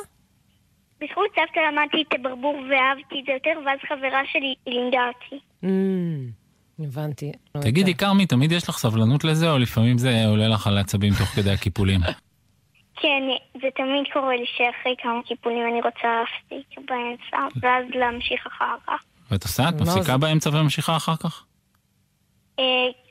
בזכות 1.01 1.27
סבתא 1.35 1.59
למדתי 1.59 2.03
את 2.07 2.13
הברבור 2.19 2.55
ואהבתי 2.55 3.19
את 3.19 3.25
זה 3.25 3.31
יותר, 3.31 3.59
ואז 3.65 3.79
חברה 3.89 4.21
שלי 4.31 4.55
לימדה 4.67 4.99
אותי. 5.07 5.39
Mm, 5.63 6.83
הבנתי. 6.85 7.31
תגידי, 7.61 7.95
כרמי, 7.95 8.25
תמיד 8.25 8.51
יש 8.51 8.69
לך 8.69 8.77
סבלנות 8.77 9.23
לזה, 9.23 9.51
או 9.51 9.57
לפעמים 9.57 9.97
זה 9.97 10.25
עולה 10.27 10.47
לך 10.47 10.67
על 10.67 10.77
העצבים 10.77 11.13
תוך 11.19 11.27
כדי 11.27 11.51
הקיפולים? 11.51 11.99
כן, 13.01 13.23
זה 13.61 13.67
תמיד 13.75 14.03
קורה 14.13 14.35
לי 14.35 14.45
שאחרי 14.45 14.95
כמה 14.97 15.23
קיפולים 15.27 15.63
אני 15.71 15.81
רוצה 15.81 16.07
להפסיק 16.19 16.77
באמצע, 16.77 17.57
ואז 17.61 17.85
להמשיך 17.89 18.47
אחר 18.47 18.75
כך. 18.87 19.03
ואת 19.31 19.43
עושה? 19.43 19.69
את 19.69 19.81
מפסיקה? 19.81 20.17
באמצע 20.17 20.49
וממשיכה 20.49 20.95
אחר 20.95 21.15
כך? 21.15 21.45
אה, 22.59 22.65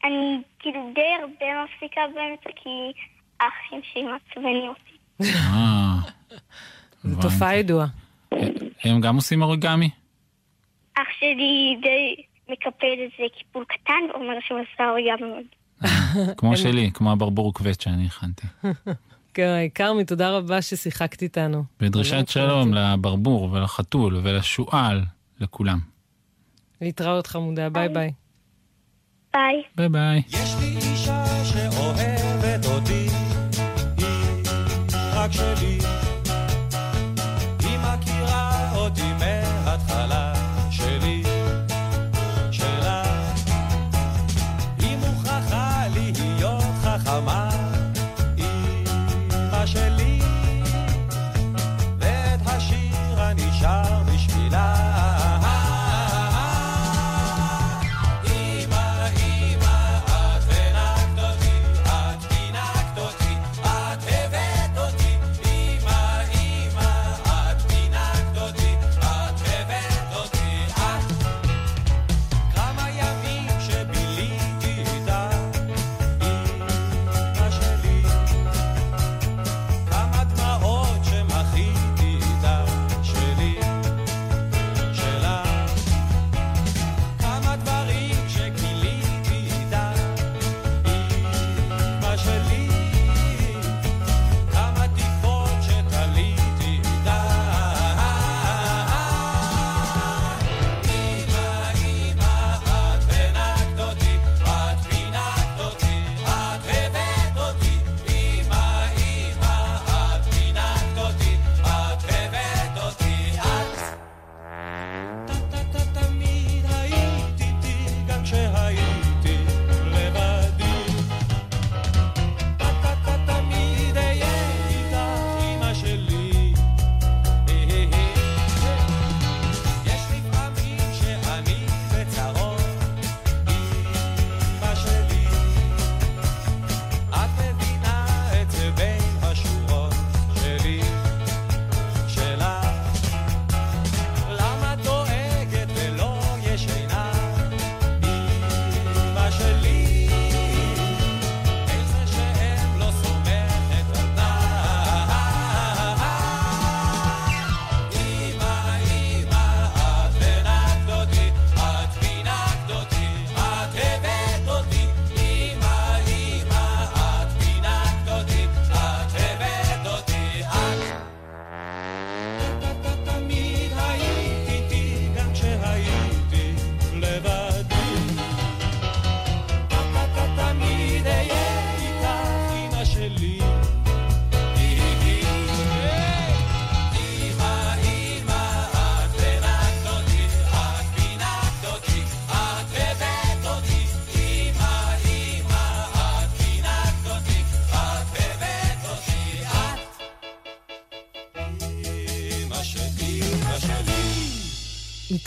אני 0.04 0.42
כאילו 0.58 0.90
די 0.94 1.00
הרבה 1.22 1.64
מפסיקה 1.64 2.00
באמצע, 2.14 2.50
כי 2.62 3.00
האחים 3.40 3.80
שלי 3.92 4.02
מעצבנים 4.02 4.68
אותי. 4.68 5.24
אה, 5.36 5.94
זו 7.04 7.20
תופעה 7.22 7.56
ידועה. 7.56 7.86
הם 8.84 9.00
גם 9.00 9.16
עושים 9.16 9.42
אוריגמי? 9.42 9.90
אח 10.94 11.06
שלי 11.18 11.76
די 11.82 12.22
מקפל 12.48 12.86
איזה 12.86 13.28
קיפול 13.38 13.64
קטן, 13.64 14.00
ואומר 14.10 14.34
שהוא 14.46 14.58
עשה 14.58 14.90
אוריגמי 14.90 15.30
מאוד. 15.30 15.44
כמו 16.36 16.56
שלי, 16.62 16.90
כמו 16.94 17.12
הברבור 17.12 17.54
קווץ' 17.54 17.82
שאני 17.82 18.06
הכנתי. 18.06 18.46
כן, 19.34 19.66
כרמי, 19.74 20.04
תודה 20.04 20.30
רבה 20.30 20.62
ששיחקת 20.62 21.22
איתנו. 21.22 21.64
ודרישת 21.80 22.28
שלום 22.28 22.74
לברבור 22.74 23.52
ולחתול 23.52 24.20
ולשועל, 24.22 25.04
לכולם. 25.40 25.78
להתראות 26.80 27.26
חמודה, 27.26 27.68
ביי 27.68 27.88
ביי. 27.88 28.12
ביי. 29.34 29.62
ביי 29.76 29.88
ביי. 29.88 31.19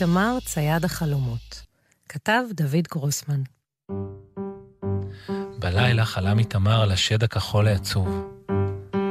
איתמר 0.03 0.37
צייד 0.45 0.85
החלומות. 0.85 1.61
כתב 2.09 2.43
דוד 2.53 2.87
גרוסמן. 2.91 3.41
בלילה 5.59 6.05
חלם 6.05 6.39
איתמר 6.39 6.81
על 6.81 6.91
השד 6.91 7.23
הכחול 7.23 7.67
העצוב. 7.67 8.27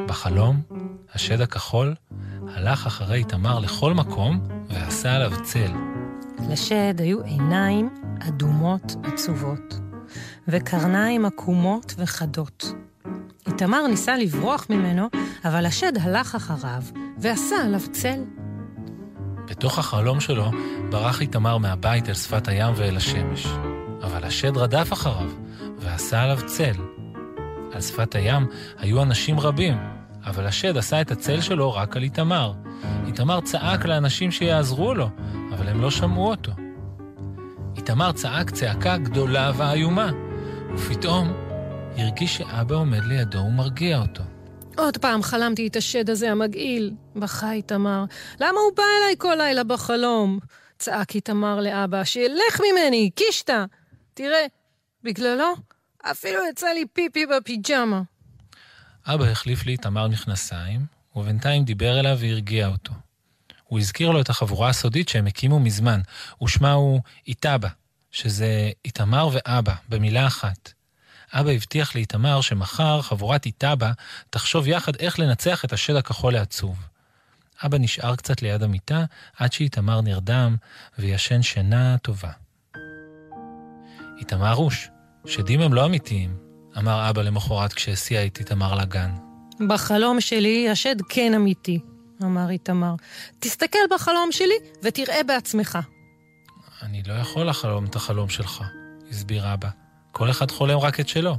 בחלום, 0.08 0.62
השד 1.14 1.40
הכחול 1.40 1.94
הלך 2.48 2.86
אחרי 2.86 3.18
איתמר 3.18 3.58
לכל 3.58 3.94
מקום 3.94 4.48
ועשה 4.68 5.14
עליו 5.14 5.32
צל. 5.42 5.72
לשד 6.50 6.94
היו 6.98 7.22
עיניים 7.22 7.90
אדומות 8.28 8.96
עצובות, 9.04 9.74
וקרניים 10.48 11.24
עקומות 11.24 11.94
וחדות. 11.98 12.74
איתמר 13.46 13.86
ניסה 13.86 14.16
לברוח 14.16 14.66
ממנו, 14.70 15.08
אבל 15.44 15.66
השד 15.66 15.92
הלך 16.00 16.34
אחריו 16.34 16.82
ועשה 17.18 17.56
עליו 17.64 17.80
צל. 17.92 18.41
בתוך 19.52 19.78
החלום 19.78 20.20
שלו 20.20 20.50
ברח 20.90 21.20
איתמר 21.20 21.58
מהבית 21.58 22.08
אל 22.08 22.14
שפת 22.14 22.48
הים 22.48 22.72
ואל 22.76 22.96
השמש. 22.96 23.46
אבל 24.02 24.24
השד 24.24 24.56
רדף 24.56 24.92
אחריו 24.92 25.30
ועשה 25.78 26.22
עליו 26.22 26.38
צל. 26.46 26.72
על 27.72 27.80
שפת 27.80 28.14
הים 28.14 28.46
היו 28.78 29.02
אנשים 29.02 29.40
רבים, 29.40 29.78
אבל 30.24 30.46
השד 30.46 30.76
עשה 30.76 31.00
את 31.00 31.10
הצל 31.10 31.40
שלו 31.40 31.72
רק 31.74 31.96
על 31.96 32.02
איתמר. 32.02 32.52
איתמר 33.06 33.40
צעק 33.40 33.86
לאנשים 33.86 34.30
שיעזרו 34.30 34.94
לו, 34.94 35.08
אבל 35.54 35.68
הם 35.68 35.80
לא 35.80 35.90
שמעו 35.90 36.30
אותו. 36.30 36.52
איתמר 37.76 38.12
צעק 38.12 38.50
צעקה 38.50 38.96
גדולה 38.96 39.52
ואיומה, 39.56 40.10
ופתאום 40.74 41.32
הרגיש 41.96 42.36
שאבא 42.36 42.74
עומד 42.74 43.04
לידו 43.04 43.38
ומרגיע 43.38 43.98
אותו. 43.98 44.22
עוד 44.76 44.96
פעם 44.96 45.22
חלמתי 45.22 45.66
את 45.66 45.76
השד 45.76 46.10
הזה 46.10 46.30
המגעיל, 46.30 46.90
בכה 47.16 47.52
איתמר. 47.52 48.04
למה 48.40 48.60
הוא 48.60 48.76
בא 48.76 48.82
אליי 48.82 49.14
כל 49.18 49.34
לילה 49.38 49.64
בחלום? 49.64 50.38
צעק 50.78 51.14
איתמר 51.14 51.60
לאבא, 51.60 52.04
שילך 52.04 52.60
ממני, 52.60 53.10
קישטה! 53.14 53.64
תראה, 54.14 54.46
בגללו 55.02 55.54
אפילו 56.10 56.40
יצא 56.50 56.66
לי 56.66 56.84
פיפי 56.92 57.26
בפיג'מה. 57.26 58.02
אבא 59.06 59.24
החליף 59.24 59.66
לאיתמר 59.66 60.08
מכנסיים, 60.08 60.86
ובינתיים 61.16 61.64
דיבר 61.64 62.00
אליו 62.00 62.16
והרגיע 62.20 62.66
אותו. 62.66 62.92
הוא 63.64 63.78
הזכיר 63.78 64.10
לו 64.10 64.20
את 64.20 64.30
החבורה 64.30 64.68
הסודית 64.68 65.08
שהם 65.08 65.26
הקימו 65.26 65.60
מזמן, 65.60 66.00
ושמה 66.42 66.72
הוא 66.72 67.00
איתבא, 67.26 67.68
שזה 68.10 68.70
איתמר 68.84 69.28
ואבא, 69.32 69.74
במילה 69.88 70.26
אחת. 70.26 70.72
אבא 71.32 71.50
הבטיח 71.50 71.94
לאיתמר 71.94 72.40
שמחר 72.40 73.02
חבורת 73.02 73.46
איתבא 73.46 73.92
תחשוב 74.30 74.68
יחד 74.68 74.96
איך 74.96 75.18
לנצח 75.18 75.64
את 75.64 75.72
השד 75.72 75.96
הכחול 75.96 76.36
העצוב. 76.36 76.76
אבא 77.66 77.78
נשאר 77.78 78.16
קצת 78.16 78.42
ליד 78.42 78.62
המיטה 78.62 79.04
עד 79.36 79.52
שאיתמר 79.52 80.00
נרדם 80.00 80.56
וישן 80.98 81.42
שינה 81.42 81.98
טובה. 81.98 82.30
איתמר 84.18 84.52
רוש, 84.52 84.88
שדים 85.26 85.60
הם 85.60 85.74
לא 85.74 85.86
אמיתיים, 85.86 86.36
אמר 86.78 87.10
אבא 87.10 87.22
למחרת 87.22 87.72
כשהסיע 87.72 88.26
את 88.26 88.38
איתמר 88.38 88.74
לגן. 88.74 89.10
בחלום 89.68 90.20
שלי 90.20 90.70
השד 90.70 90.96
כן 91.08 91.34
אמיתי, 91.34 91.80
אמר 92.22 92.50
איתמר. 92.50 92.94
תסתכל 93.38 93.78
בחלום 93.90 94.32
שלי 94.32 94.54
ותראה 94.82 95.22
בעצמך. 95.22 95.78
אני 96.82 97.02
לא 97.06 97.12
יכול 97.12 97.48
לחלום 97.48 97.84
את 97.84 97.96
החלום 97.96 98.28
שלך, 98.28 98.64
הסביר 99.10 99.54
אבא. 99.54 99.81
כל 100.12 100.30
אחד 100.30 100.50
חולם 100.50 100.78
רק 100.78 101.00
את 101.00 101.08
שלו. 101.08 101.36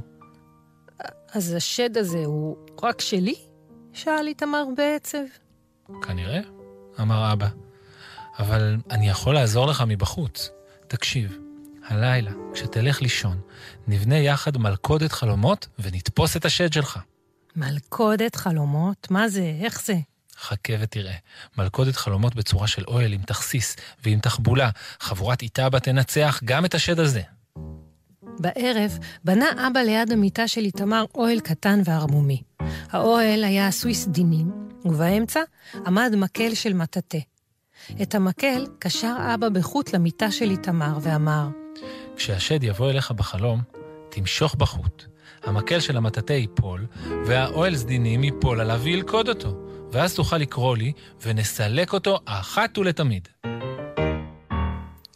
אז 1.32 1.54
השד 1.54 1.96
הזה 1.96 2.24
הוא 2.24 2.56
רק 2.82 3.00
שלי? 3.00 3.34
שאל 3.92 4.26
איתמר 4.26 4.64
בעצב. 4.76 5.18
כנראה, 6.02 6.40
אמר 7.00 7.32
אבא. 7.32 7.48
אבל 8.38 8.76
אני 8.90 9.08
יכול 9.08 9.34
לעזור 9.34 9.66
לך 9.66 9.84
מבחוץ. 9.86 10.50
תקשיב, 10.88 11.38
הלילה, 11.84 12.30
כשתלך 12.54 13.02
לישון, 13.02 13.40
נבנה 13.86 14.18
יחד 14.18 14.58
מלכודת 14.58 15.12
חלומות 15.12 15.68
ונתפוס 15.78 16.36
את 16.36 16.44
השד 16.44 16.72
שלך. 16.72 16.98
מלכודת 17.56 18.36
חלומות? 18.36 19.10
מה 19.10 19.28
זה? 19.28 19.56
איך 19.60 19.84
זה? 19.84 19.94
חכה 20.38 20.72
ותראה. 20.80 21.14
מלכודת 21.58 21.96
חלומות 21.96 22.34
בצורה 22.34 22.66
של 22.66 22.84
אוהל 22.88 23.12
עם 23.12 23.22
תכסיס 23.22 23.76
ועם 24.04 24.20
תחבולה. 24.20 24.70
חבורת 25.00 25.42
איתבא 25.42 25.78
תנצח 25.78 26.40
גם 26.44 26.64
את 26.64 26.74
השד 26.74 27.00
הזה. 27.00 27.22
בערב 28.38 28.98
בנה 29.24 29.46
אבא 29.66 29.80
ליד 29.80 30.12
המיטה 30.12 30.48
של 30.48 30.60
איתמר 30.60 31.04
אוהל 31.14 31.40
קטן 31.40 31.80
וערמומי. 31.84 32.42
האוהל 32.90 33.44
היה 33.44 33.68
עשוי 33.68 33.94
סדינים, 33.94 34.50
ובאמצע 34.84 35.40
עמד 35.86 36.12
מקל 36.16 36.54
של 36.54 36.72
מטאטא. 36.72 37.18
את 38.02 38.14
המקל 38.14 38.66
קשר 38.78 39.16
אבא 39.34 39.48
בחוט 39.48 39.92
למיטה 39.92 40.30
של 40.30 40.50
איתמר 40.50 40.98
ואמר, 41.02 41.48
כשהשד 42.16 42.64
יבוא 42.64 42.90
אליך 42.90 43.10
בחלום, 43.10 43.60
תמשוך 44.10 44.54
בחוט. 44.54 45.04
המקל 45.44 45.80
של 45.80 45.96
המטאטא 45.96 46.32
ייפול, 46.32 46.86
והאוהל 47.26 47.76
סדינים 47.76 48.24
ייפול 48.24 48.60
עליו 48.60 48.80
וילכוד 48.82 49.28
אותו. 49.28 49.64
ואז 49.92 50.14
תוכל 50.14 50.36
לקרוא 50.36 50.76
לי, 50.76 50.92
ונסלק 51.22 51.92
אותו 51.92 52.18
אחת 52.24 52.78
ולתמיד. 52.78 53.28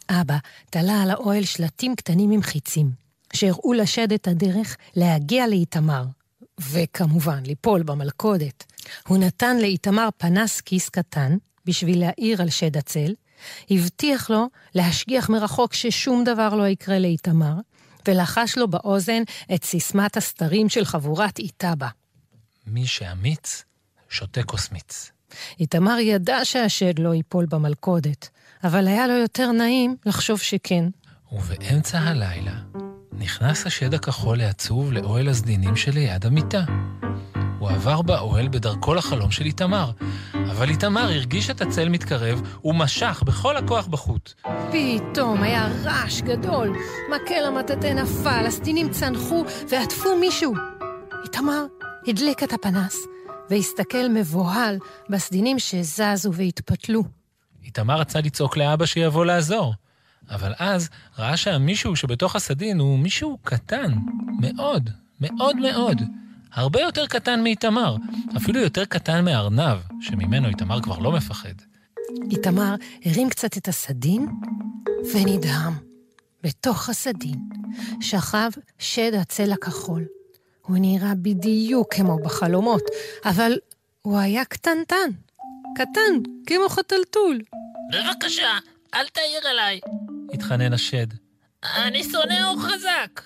אבא 0.09 0.37
תלה 0.69 1.01
על 1.01 1.09
האוהל 1.09 1.43
שלטים 1.43 1.95
קטנים 1.95 2.31
עם 2.31 2.41
חיצים, 2.41 3.08
שהראו 3.33 3.73
לשד 3.73 4.13
את 4.13 4.27
הדרך 4.27 4.77
להגיע 4.95 5.47
לאיתמר, 5.47 6.03
וכמובן 6.59 7.43
ליפול 7.45 7.83
במלכודת. 7.83 8.63
הוא 9.07 9.17
נתן 9.17 9.57
לאיתמר 9.57 10.09
פנס 10.17 10.61
כיס 10.61 10.89
קטן 10.89 11.37
בשביל 11.65 11.99
להאיר 11.99 12.41
על 12.41 12.49
שד 12.49 12.77
הצל, 12.77 13.13
הבטיח 13.71 14.29
לו 14.29 14.47
להשגיח 14.75 15.29
מרחוק 15.29 15.73
ששום 15.73 16.23
דבר 16.23 16.55
לא 16.55 16.67
יקרה 16.67 16.99
לאיתמר, 16.99 17.53
ולחש 18.07 18.57
לו 18.57 18.67
באוזן 18.67 19.23
את 19.53 19.63
סיסמת 19.63 20.17
הסתרים 20.17 20.69
של 20.69 20.85
חבורת 20.85 21.39
איתבא. 21.39 21.87
מי 22.67 22.87
שאמיץ, 22.87 23.63
שותה 24.09 24.43
כוס 24.43 24.71
מיץ. 24.71 25.11
איתמר 25.59 25.97
ידע 25.99 26.39
שהשד 26.43 26.99
לא 26.99 27.13
ייפול 27.13 27.45
במלכודת, 27.45 28.29
אבל 28.63 28.87
היה 28.87 29.07
לו 29.07 29.13
יותר 29.13 29.51
נעים 29.51 29.95
לחשוב 30.05 30.39
שכן. 30.39 30.85
ובאמצע 31.31 31.99
הלילה 31.99 32.88
נכנס 33.19 33.65
השד 33.65 33.93
הכחול 33.93 34.41
העצוב 34.41 34.93
לאוהל 34.93 35.29
הסדינים 35.29 35.75
שליד 35.75 36.25
המיטה. 36.25 36.63
הוא 37.59 37.69
עבר 37.69 38.01
באוהל 38.01 38.47
בדרכו 38.47 38.93
לחלום 38.93 39.31
של 39.31 39.45
איתמר, 39.45 39.91
אבל 40.33 40.69
איתמר 40.69 41.01
הרגיש 41.01 41.49
את 41.49 41.61
הצל 41.61 41.89
מתקרב 41.89 42.41
ומשך 42.63 43.23
בכל 43.25 43.57
הכוח 43.57 43.87
בחוט. 43.87 44.33
פתאום 44.71 45.43
היה 45.43 45.67
רעש 45.83 46.21
גדול, 46.21 46.77
מקל 47.09 47.45
המטאטא 47.47 47.87
נפל, 47.87 48.45
הסדינים 48.47 48.89
צנחו 48.89 49.45
ועטפו 49.69 50.15
מישהו. 50.19 50.53
איתמר 51.23 51.65
הדליק 52.07 52.43
את 52.43 52.53
הפנס 52.53 52.95
והסתכל 53.49 54.09
מבוהל 54.13 54.77
בסדינים 55.09 55.59
שזזו 55.59 56.33
והתפתלו. 56.33 57.03
איתמר 57.63 57.99
רצה 57.99 58.19
לצעוק 58.19 58.57
לאבא 58.57 58.85
שיבוא 58.85 59.25
לעזור, 59.25 59.73
אבל 60.29 60.53
אז 60.59 60.89
ראה 61.19 61.37
שהמישהו 61.37 61.95
שבתוך 61.95 62.35
הסדין 62.35 62.79
הוא 62.79 62.99
מישהו 62.99 63.37
קטן, 63.43 63.91
מאוד, 64.39 64.89
מאוד 65.19 65.55
מאוד. 65.55 66.01
הרבה 66.53 66.81
יותר 66.81 67.07
קטן 67.07 67.43
מאיתמר, 67.43 67.95
אפילו 68.37 68.59
יותר 68.59 68.85
קטן 68.85 69.25
מארנב, 69.25 69.77
שממנו 70.01 70.47
איתמר 70.47 70.81
כבר 70.81 70.99
לא 70.99 71.11
מפחד. 71.11 71.53
איתמר 72.31 72.75
הרים 73.05 73.29
קצת 73.29 73.57
את 73.57 73.67
הסדין 73.67 74.25
ונדהם. 75.13 75.89
בתוך 76.43 76.89
הסדין 76.89 77.39
שכב 78.01 78.49
שד 78.79 79.13
הצל 79.13 79.51
הכחול. 79.51 80.05
הוא 80.61 80.77
נראה 80.79 81.15
בדיוק 81.15 81.93
כמו 81.93 82.17
בחלומות, 82.17 82.83
אבל 83.25 83.57
הוא 84.01 84.17
היה 84.17 84.45
קטנטן. 84.45 85.09
קטן, 85.75 86.31
כמו 86.45 86.69
חתלתול. 86.69 87.41
בבקשה, 87.93 88.57
אל 88.93 89.07
תעיר 89.07 89.47
עליי. 89.49 89.79
התחנן 90.33 90.73
השד. 90.73 91.07
אני 91.75 92.03
שונא 92.03 92.43
אור 92.43 92.61
חזק. 92.61 93.21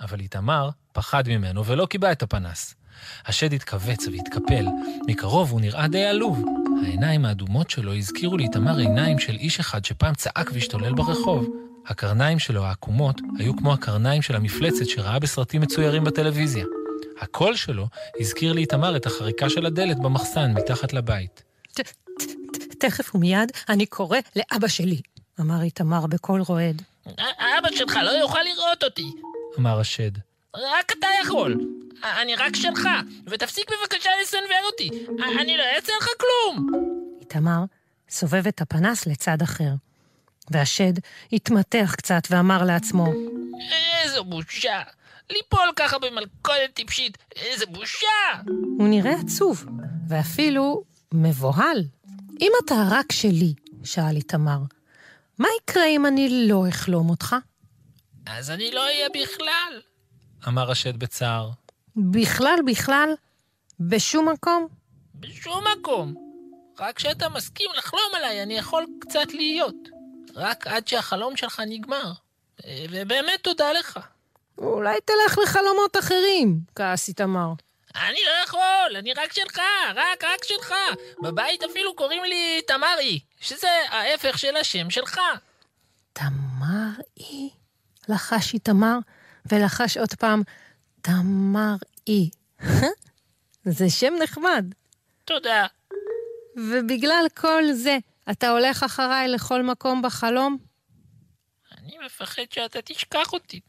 אבל 0.00 0.20
איתמר 0.20 0.70
פחד 0.92 1.28
ממנו 1.28 1.66
ולא 1.66 1.86
קיבע 1.86 2.12
את 2.12 2.22
הפנס. 2.22 2.74
השד 3.26 3.52
התכווץ 3.52 4.06
והתקפל. 4.06 4.66
מקרוב 5.06 5.50
הוא 5.50 5.60
נראה 5.60 5.88
די 5.88 6.04
עלוב. 6.04 6.44
העיניים 6.84 7.24
האדומות 7.24 7.70
שלו 7.70 7.94
הזכירו 7.94 8.36
לאיתמר 8.36 8.78
עיניים 8.78 9.18
של 9.18 9.36
איש 9.36 9.60
אחד 9.60 9.84
שפעם 9.84 10.14
צעק 10.14 10.50
והשתולל 10.54 10.94
ברחוב. 10.94 11.48
הקרניים 11.86 12.38
שלו 12.38 12.64
העקומות 12.64 13.20
היו 13.38 13.56
כמו 13.56 13.72
הקרניים 13.72 14.22
של 14.22 14.36
המפלצת 14.36 14.86
שראה 14.86 15.18
בסרטים 15.18 15.60
מצוירים 15.60 16.04
בטלוויזיה. 16.04 16.64
הקול 17.20 17.56
שלו 17.56 17.86
הזכיר 18.20 18.52
לאיתמר 18.52 18.96
את 18.96 19.06
החריקה 19.06 19.50
של 19.50 19.66
הדלת 19.66 19.98
במחסן 19.98 20.52
מתחת 20.52 20.92
לבית. 20.92 21.42
תכף 22.80 23.14
ומיד 23.14 23.52
אני 23.68 23.86
קורא 23.86 24.18
לאבא 24.36 24.68
שלי, 24.68 25.00
אמר 25.40 25.62
איתמר 25.62 26.06
בקול 26.06 26.40
רועד. 26.40 26.82
אבא 27.18 27.68
שלך 27.76 27.96
לא 28.02 28.10
יוכל 28.10 28.42
לראות 28.42 28.84
אותי. 28.84 29.12
אמר 29.58 29.80
השד. 29.80 30.10
רק 30.56 30.92
אתה 30.98 31.06
יכול. 31.22 31.56
אני 32.22 32.36
רק 32.36 32.56
שלך, 32.56 32.88
ותפסיק 33.26 33.70
בבקשה 33.70 34.10
לסנוור 34.22 34.66
אותי. 34.66 34.90
אני 35.40 35.56
לא 35.56 35.62
אעשה 35.76 35.92
לך 36.00 36.08
כלום. 36.20 36.66
איתמר 37.20 37.64
סובב 38.08 38.46
את 38.46 38.60
הפנס 38.60 39.06
לצד 39.06 39.42
אחר. 39.42 39.72
והשד 40.50 40.92
התמתח 41.32 41.94
קצת 41.96 42.22
ואמר 42.30 42.64
לעצמו, 42.64 43.06
איזו 44.02 44.24
בושה. 44.24 44.82
ליפול 45.30 45.72
ככה 45.76 45.98
במלכודת 45.98 46.74
טיפשית, 46.74 47.18
איזה 47.36 47.66
בושה! 47.66 48.06
הוא 48.78 48.88
נראה 48.88 49.12
עצוב, 49.20 49.64
ואפילו 50.08 50.82
מבוהל. 51.14 51.84
אם 52.40 52.52
אתה 52.64 52.74
רק 52.90 53.12
שלי, 53.12 53.54
שאל 53.84 54.16
איתמר, 54.16 54.58
מה 55.40 55.48
יקרה 55.62 55.84
אם 55.84 56.06
אני 56.06 56.48
לא 56.48 56.68
אחלום 56.68 57.10
אותך? 57.10 57.36
אז 58.26 58.50
אני 58.50 58.70
לא 58.70 58.84
אהיה 58.84 59.08
בכלל. 59.08 59.80
אמר 60.48 60.70
השד 60.70 60.96
בצער. 60.96 61.50
בכלל, 61.96 62.58
בכלל? 62.66 63.14
בשום 63.80 64.28
מקום? 64.28 64.68
בשום 65.14 65.64
מקום. 65.78 66.14
רק 66.78 66.96
כשאתה 66.96 67.28
מסכים 67.28 67.70
לחלום 67.76 68.14
עליי, 68.16 68.42
אני 68.42 68.54
יכול 68.58 68.86
קצת 69.00 69.32
להיות. 69.34 69.74
רק 70.34 70.66
עד 70.66 70.88
שהחלום 70.88 71.36
שלך 71.36 71.62
נגמר. 71.66 72.12
ובאמת 72.90 73.40
תודה 73.42 73.72
לך. 73.72 73.98
אולי 74.58 74.98
תלך 75.04 75.38
לחלומות 75.38 75.96
אחרים, 75.98 76.60
כעס 76.74 77.08
איתמר. 77.08 77.52
אני 77.96 78.18
לא 78.26 78.44
יכול, 78.44 78.96
אני 78.96 79.12
רק 79.12 79.32
שלך, 79.32 79.60
רק, 79.94 80.24
רק 80.24 80.44
שלך. 80.44 80.74
בבית 81.22 81.62
אפילו 81.62 81.94
קוראים 81.94 82.24
לי 82.24 82.60
תמרי, 82.66 83.20
שזה 83.40 83.68
ההפך 83.90 84.38
של 84.38 84.56
השם 84.56 84.90
שלך. 84.90 85.20
תמרי? 86.12 87.50
לחש 88.08 88.54
איתמר, 88.54 88.98
ולחש 89.52 89.96
עוד 89.96 90.14
פעם, 90.14 90.42
תמרי. 91.02 92.30
זה 93.64 93.90
שם 93.90 94.12
נחמד. 94.22 94.64
תודה. 95.24 95.66
ובגלל 96.56 97.26
כל 97.34 97.62
זה, 97.72 97.98
אתה 98.30 98.48
הולך 98.48 98.82
אחריי 98.82 99.28
לכל 99.28 99.62
מקום 99.62 100.02
בחלום? 100.02 100.58
אני 101.78 101.96
מפחד 102.06 102.42
שאתה 102.50 102.78
תשכח 102.84 103.32
אותי. 103.32 103.60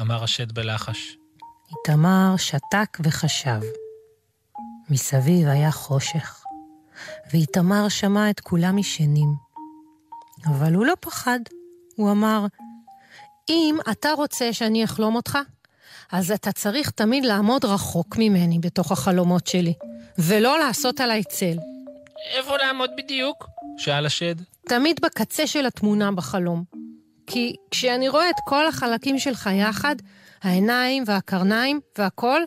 אמר 0.00 0.24
השד 0.24 0.52
בלחש. 0.52 1.16
איתמר 1.70 2.34
שתק 2.36 2.98
וחשב. 3.04 3.60
מסביב 4.90 5.48
היה 5.48 5.70
חושך. 5.70 6.45
ואיתמר 7.32 7.88
שמע 7.88 8.30
את 8.30 8.40
כולם 8.40 8.78
ישנים. 8.78 9.46
אבל 10.46 10.74
הוא 10.74 10.86
לא 10.86 10.94
פחד. 11.00 11.40
הוא 11.96 12.10
אמר, 12.10 12.46
אם 13.48 13.76
אתה 13.90 14.12
רוצה 14.12 14.52
שאני 14.52 14.84
אחלום 14.84 15.16
אותך, 15.16 15.38
אז 16.12 16.30
אתה 16.30 16.52
צריך 16.52 16.90
תמיד 16.90 17.24
לעמוד 17.24 17.64
רחוק 17.64 18.16
ממני 18.18 18.58
בתוך 18.58 18.92
החלומות 18.92 19.46
שלי, 19.46 19.74
ולא 20.18 20.58
לעשות 20.58 21.00
עליי 21.00 21.24
צל. 21.24 21.58
איפה 22.36 22.56
לעמוד 22.56 22.90
בדיוק? 22.96 23.46
שאל 23.78 24.06
השד. 24.06 24.34
תמיד 24.68 25.00
בקצה 25.00 25.46
של 25.46 25.66
התמונה 25.66 26.12
בחלום. 26.12 26.64
כי 27.26 27.56
כשאני 27.70 28.08
רואה 28.08 28.30
את 28.30 28.36
כל 28.44 28.66
החלקים 28.66 29.18
שלך 29.18 29.50
יחד, 29.52 29.96
העיניים 30.42 31.02
והקרניים 31.06 31.80
והכל, 31.98 32.40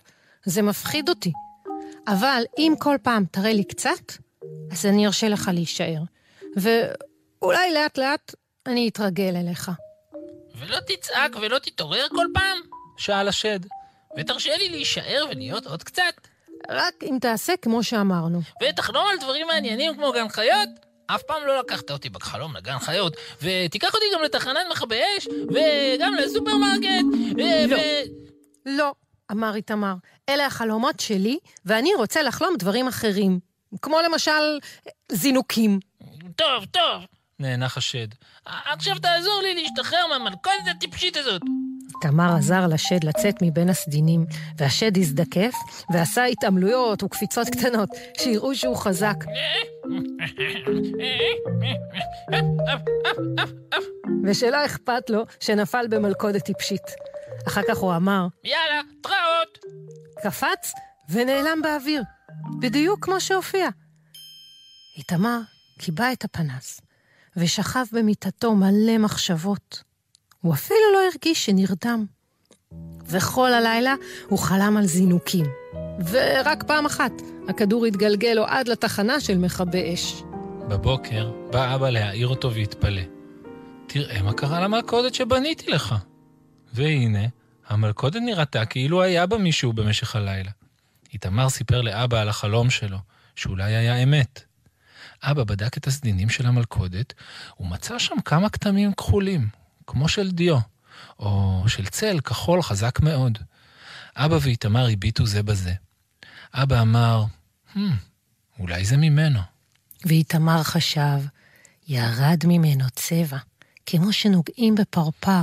זה 0.45 0.61
מפחיד 0.61 1.09
אותי. 1.09 1.31
אבל 2.07 2.43
אם 2.57 2.73
כל 2.79 2.95
פעם 3.01 3.25
תראה 3.31 3.53
לי 3.53 3.63
קצת, 3.63 4.11
אז 4.71 4.85
אני 4.85 5.05
ארשה 5.05 5.29
לך 5.29 5.51
להישאר. 5.53 6.01
ואולי 6.55 7.73
לאט 7.73 7.97
לאט 7.97 8.35
אני 8.65 8.89
אתרגל 8.89 9.35
אליך. 9.35 9.71
ולא 10.55 10.77
תצעק 10.79 11.35
ולא 11.41 11.59
תתעורר 11.59 12.07
כל 12.09 12.25
פעם? 12.33 12.57
שאל 12.97 13.27
השד. 13.27 13.59
ותרשה 14.17 14.57
לי 14.57 14.69
להישאר 14.69 15.25
ולהיות 15.29 15.67
עוד 15.67 15.83
קצת. 15.83 16.27
רק 16.69 16.93
אם 17.03 17.17
תעשה 17.21 17.53
כמו 17.61 17.83
שאמרנו. 17.83 18.41
ותחלום 18.63 19.07
על 19.11 19.17
דברים 19.19 19.47
מעניינים 19.47 19.95
כמו 19.95 20.11
גן 20.11 20.29
חיות? 20.29 20.69
אף 21.15 21.23
פעם 21.23 21.41
לא 21.47 21.59
לקחת 21.59 21.91
אותי 21.91 22.09
בחלום 22.09 22.55
לגן 22.55 22.79
חיות, 22.79 23.15
ותיקח 23.41 23.93
אותי 23.93 24.05
גם 24.15 24.23
לתחנת 24.23 24.61
מכבי 24.71 24.99
אש, 25.17 25.27
וגם 25.27 26.13
לסופרמרקט, 26.13 27.05
ו... 27.37 27.41
לא. 27.67 27.75
ו... 27.75 27.79
לא, 28.65 28.93
אמר 29.31 29.55
איתמר, 29.55 29.93
אלה 30.29 30.45
החלומות 30.45 30.99
שלי, 30.99 31.39
ואני 31.65 31.95
רוצה 31.95 32.23
לחלום 32.23 32.55
דברים 32.57 32.87
אחרים. 32.87 33.39
כמו 33.81 33.97
למשל, 34.01 34.59
זינוקים. 35.11 35.79
טוב, 36.35 36.65
טוב, 36.65 37.05
נאנח 37.39 37.77
השד. 37.77 38.07
עכשיו 38.45 38.99
תעזור 38.99 39.41
לי 39.41 39.55
להשתחרר 39.55 40.07
מהמלכודת 40.07 40.67
הטיפשית 40.71 41.17
הזאת. 41.17 41.41
תמר 42.01 42.35
עזר 42.37 42.67
לשד 42.67 43.03
לצאת 43.03 43.35
מבין 43.41 43.69
הסדינים, 43.69 44.25
והשד 44.57 44.97
הזדקף 44.97 45.53
ועשה 45.93 46.25
התעמלויות 46.25 47.03
וקפיצות 47.03 47.47
קטנות, 47.49 47.89
שיראו 48.17 48.55
שהוא 48.55 48.75
חזק. 48.75 49.15
ושלא 54.23 54.65
אכפת 54.65 55.09
לו 55.09 55.25
שנפל 55.39 55.87
במלכודת 55.89 56.45
טיפשית. 56.45 56.81
אחר 57.47 57.61
כך 57.67 57.77
הוא 57.77 57.95
אמר, 57.95 58.27
יאללה, 58.43 58.81
התראות. 58.99 59.57
קפץ 60.23 60.73
ונעלם 61.09 61.61
באוויר, 61.61 62.01
בדיוק 62.59 63.05
כמו 63.05 63.21
שהופיע. 63.21 63.69
איתמר 64.97 65.39
קיבע 65.79 66.11
את 66.11 66.23
הפנס, 66.23 66.81
ושכב 67.37 67.85
במיטתו 67.91 68.55
מלא 68.55 68.97
מחשבות. 68.97 69.83
הוא 70.41 70.53
אפילו 70.53 70.93
לא 70.93 70.99
הרגיש 71.11 71.45
שנרדם. 71.45 72.05
וכל 73.05 73.53
הלילה 73.53 73.95
הוא 74.27 74.39
חלם 74.39 74.77
על 74.77 74.85
זינוקים. 74.85 75.45
ורק 76.09 76.63
פעם 76.63 76.85
אחת 76.85 77.11
הכדור 77.49 77.85
התגלגל 77.85 78.33
לו 78.33 78.45
עד 78.45 78.67
לתחנה 78.67 79.19
של 79.19 79.37
מכבי 79.37 79.93
אש. 79.93 80.23
בבוקר 80.69 81.31
בא 81.51 81.75
אבא 81.75 81.89
להעיר 81.89 82.27
אותו 82.27 82.53
והתפלא. 82.53 83.01
תראה 83.87 84.21
מה 84.21 84.33
קרה 84.33 84.61
למלכודת 84.61 85.13
שבניתי 85.13 85.71
לך. 85.71 85.95
והנה, 86.73 87.25
המלכודת 87.67 88.21
נראתה 88.21 88.65
כאילו 88.65 89.01
היה 89.01 89.25
בה 89.25 89.37
מישהו 89.37 89.73
במשך 89.73 90.15
הלילה. 90.15 90.51
איתמר 91.13 91.49
סיפר 91.49 91.81
לאבא 91.81 92.21
על 92.21 92.29
החלום 92.29 92.69
שלו, 92.69 92.97
שאולי 93.35 93.75
היה 93.75 94.03
אמת. 94.03 94.43
אבא 95.23 95.43
בדק 95.43 95.77
את 95.77 95.87
הסדינים 95.87 96.29
של 96.29 96.45
המלכודת, 96.45 97.13
ומצא 97.59 97.99
שם 97.99 98.15
כמה 98.25 98.49
כתמים 98.49 98.93
כחולים, 98.93 99.47
כמו 99.87 100.07
של 100.07 100.31
דיו, 100.31 100.57
או 101.19 101.63
של 101.67 101.85
צל 101.87 102.19
כחול 102.19 102.61
חזק 102.61 102.99
מאוד. 102.99 103.37
אבא 104.15 104.37
ואיתמר 104.41 104.87
הביטו 104.91 105.25
זה 105.25 105.43
בזה. 105.43 105.73
אבא 106.53 106.81
אמר, 106.81 107.23
hmm, 107.75 107.79
אולי 108.59 108.85
זה 108.85 108.97
ממנו. 108.97 109.39
ואיתמר 110.05 110.63
חשב, 110.63 111.19
ירד 111.87 112.43
ממנו 112.45 112.85
צבע, 112.95 113.37
כמו 113.85 114.13
שנוגעים 114.13 114.75
בפרפר. 114.75 115.41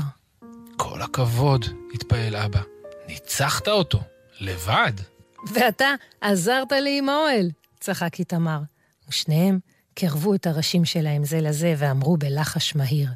כל 0.76 1.02
הכבוד, 1.02 1.64
התפעל 1.94 2.36
אבא. 2.36 2.60
ניצחת 3.08 3.68
אותו, 3.68 4.00
לבד. 4.40 4.92
ואתה 5.52 5.88
עזרת 6.20 6.72
לי 6.72 6.98
עם 6.98 7.08
האוהל, 7.08 7.50
צחק 7.80 8.18
איתמר. 8.18 8.58
ושניהם 9.08 9.58
קרבו 9.94 10.34
את 10.34 10.46
הראשים 10.46 10.84
שלהם 10.84 11.24
זה 11.24 11.40
לזה 11.40 11.74
ואמרו 11.78 12.16
בלחש 12.16 12.76
מהיר. 12.76 13.08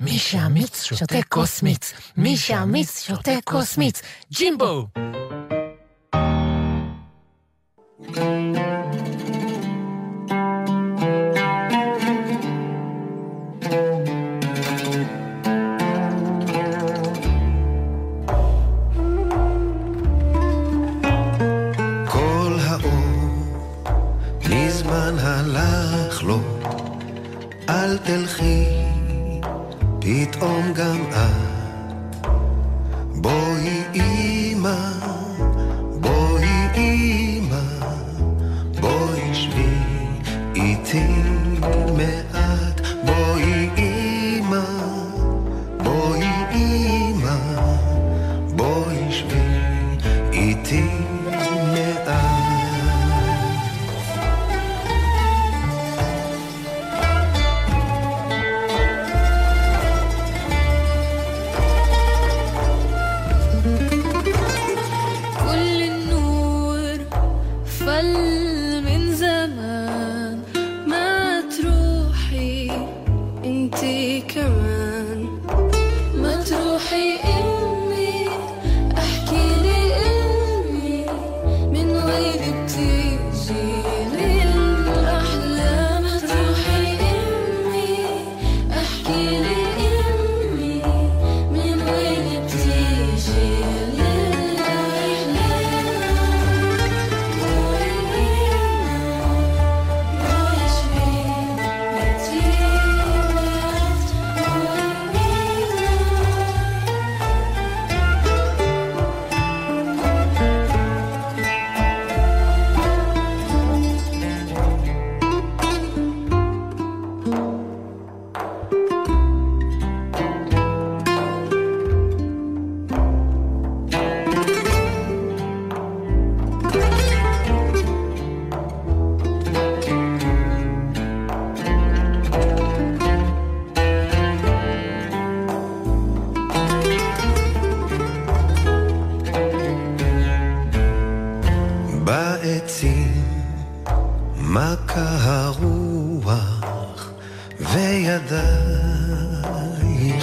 מי 0.00 0.18
שאמיץ 0.18 0.82
שותה 0.82 1.22
כוס 1.28 1.62
מיץ, 1.62 1.92
מי 2.16 2.36
שאמיץ 2.36 3.02
שותה 3.02 3.32
כוס 3.44 3.78
מיץ, 3.78 4.02
ג'ימבו! 4.32 4.86
כל 8.14 8.45
תלכי, 28.06 28.64
פתאום 30.00 30.72
גם 30.72 30.96
את. 31.10 32.26
בואי 33.14 33.82
אמא, 33.94 35.05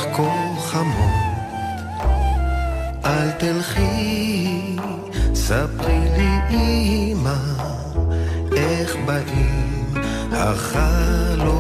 ידייך 0.04 0.16
כה 0.16 0.56
חמות, 0.60 1.12
אל 3.06 3.32
תלכי, 3.32 4.76
ספרי 5.34 6.00
לי 6.18 6.32
אמא, 6.50 7.36
איך 8.58 8.96
באים 9.06 9.94
החלומות, 10.32 11.52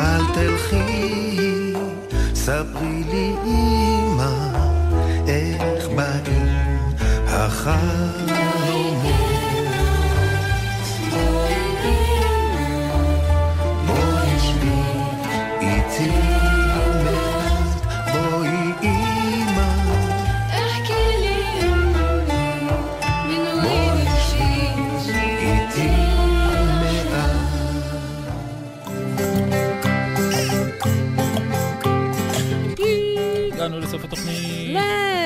אל 0.00 0.22
תלכי, 0.34 1.74
ספרי 2.34 3.04
לי 3.12 3.34
אמא, 3.44 4.32
איך 5.28 5.88
באים 5.96 6.94
החלומות. 7.26 9.21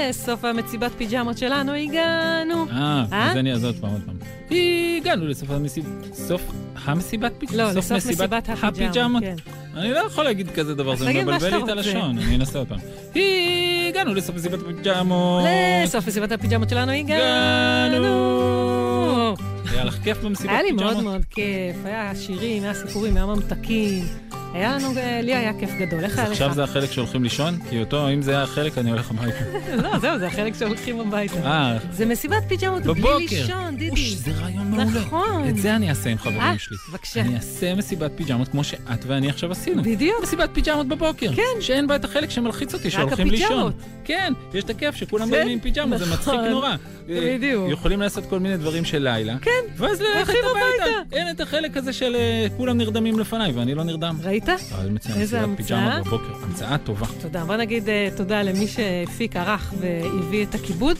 לסוף 0.08 0.44
המציבת 0.44 0.92
פיג'מות 0.96 1.38
שלנו 1.38 1.72
הגענו. 1.72 2.66
אה, 2.72 3.04
אה? 3.12 3.30
אז 3.30 3.36
אני 3.36 3.52
אז 3.52 3.64
עוד 3.64 3.76
פעם, 3.80 3.90
עוד 3.90 4.02
פעם. 4.06 4.16
הגענו 4.96 5.26
לסוף 5.26 5.50
המסיבת... 5.50 6.14
סוף 6.14 6.42
המסיבת 6.84 7.32
פיג'מות? 7.38 7.58
לא, 7.58 7.72
לסוף 7.72 7.96
מסיבת 7.96 8.48
הפיג'מות, 8.48 9.22
כן. 9.22 9.36
אני 9.76 9.90
לא 9.90 9.98
יכול 9.98 10.24
להגיד 10.24 10.50
כזה 10.50 10.74
דבר, 10.74 10.96
זה 10.96 11.12
מבלבל 11.12 11.50
לי 11.50 11.62
את. 11.62 11.68
הלשון, 11.68 12.18
אני 12.18 12.36
אנסה 12.36 12.58
עוד 12.58 12.68
פעם. 12.68 12.78
הגענו 13.88 14.14
לסוף 14.14 14.36
מסיבת 14.36 14.58
הפיג'מות. 14.62 15.44
לסוף 15.84 16.06
מסיבת 16.06 16.32
הפיג'מות 16.32 16.68
שלנו 16.68 16.92
הגענו. 16.92 18.06
היה 19.70 19.84
לך 19.84 19.98
כיף 20.04 20.18
במסיבת 20.18 20.50
היה 20.50 20.62
לי 20.62 20.68
פיג'מות? 20.68 20.92
מאוד 20.92 21.04
מאוד 21.04 21.24
כיף, 21.30 21.76
היה 21.84 22.14
שירים, 22.14 22.62
היה 22.62 22.74
סיפורים, 22.74 23.16
היה 23.16 23.26
ממתקים. 23.26 24.04
היה 24.56 24.76
לנו, 24.78 24.92
לי 25.22 25.34
היה 25.34 25.52
כיף 25.60 25.70
גדול. 25.78 26.04
איך 26.04 26.18
היה 26.18 26.26
לך? 26.26 26.32
עכשיו 26.32 26.54
זה 26.54 26.64
החלק 26.64 26.90
שהולכים 26.92 27.22
לישון? 27.22 27.58
כי 27.70 27.80
אותו, 27.80 28.08
אם 28.10 28.22
זה 28.22 28.30
היה 28.30 28.42
החלק, 28.42 28.78
אני 28.78 28.90
הולך 28.90 29.10
הביתה. 29.10 29.44
לא, 29.82 29.98
זהו, 29.98 30.18
זה 30.18 30.26
החלק 30.26 30.54
שהולכים 30.54 31.00
הביתה. 31.00 31.44
אה, 31.44 31.78
זה 31.90 32.06
מסיבת 32.06 32.42
פיג'מות 32.48 32.82
בלי. 32.82 33.26
לישון, 33.30 33.76
דידי. 33.76 33.90
אוש, 33.90 34.00
זה 34.00 34.30
רעיון 34.32 34.70
מעולה. 34.70 34.84
נכון. 34.84 35.48
את 35.48 35.56
זה 35.56 35.76
אני 35.76 35.90
אעשה 35.90 36.10
עם 36.10 36.16
אה, 36.18 36.22
חברים 36.22 36.58
שלי. 36.58 36.76
בבקשה. 36.90 37.20
אני 37.20 37.36
אעשה 37.36 37.74
מסיבת 37.74 38.10
פיג'מות 38.16 38.48
כמו 38.48 38.64
שאת 38.64 39.04
ואני 39.06 39.28
עכשיו 39.28 39.52
עשינו. 39.52 39.82
בדיוק. 39.82 40.22
מסיבת 40.22 40.50
פיג'מות 40.52 40.88
בבוקר. 40.88 41.32
כן. 41.36 41.60
שאין 41.60 41.86
בה 41.86 41.96
את 41.96 42.04
החלק 42.04 42.30
שמלחיץ 42.30 42.74
אותי, 42.74 42.90
שהולכים 42.90 43.30
לישון. 43.30 43.46
הפיג'מות. 43.46 43.74
כן, 44.04 44.32
יש 44.54 44.64
את 44.64 44.70
הכיף 44.70 44.94
שכולם 44.94 45.30
באים 45.30 45.48
עם 45.48 45.60
פיג'מות, 45.60 45.98
זה 45.98 46.06
מצחיק 46.06 46.34
נכון. 46.34 46.48
נורא. 46.48 46.76
אה, 47.10 47.34
בדיוק. 47.36 47.70
יכולים 47.70 48.00
לעשות 48.00 48.26
כל 48.26 48.38
מיני 48.38 48.56
דברים 48.56 48.84
של 48.84 48.98
לילה. 48.98 49.36
כן. 49.42 49.50
ואז 49.76 50.00
ללכת 50.00 50.34
הביתה. 50.50 50.98
אין 51.12 51.30
את 51.30 51.40
החלק 51.40 51.76
הזה 51.76 51.92
של 51.92 52.16
אה, 52.16 52.46
כולם 52.56 52.78
נרדמים 52.78 53.18
לפניי, 53.18 53.52
ואני 53.52 53.74
לא 53.74 53.84
נרדם. 53.84 54.16
ראית? 54.24 54.48
איזה 55.16 55.40
המצאה. 55.40 56.00
המצאה 56.42 56.78
טובה. 56.78 57.06
תודה. 57.20 57.44
בוא 57.44 57.56
נגיד 57.56 57.88
אה, 57.88 58.08
תודה 58.16 58.42
למי 58.42 58.66
שהפיק, 58.66 59.36
ערך 59.36 59.74
והביא 59.80 60.46
את 60.46 60.54
הכיבוד, 60.54 60.96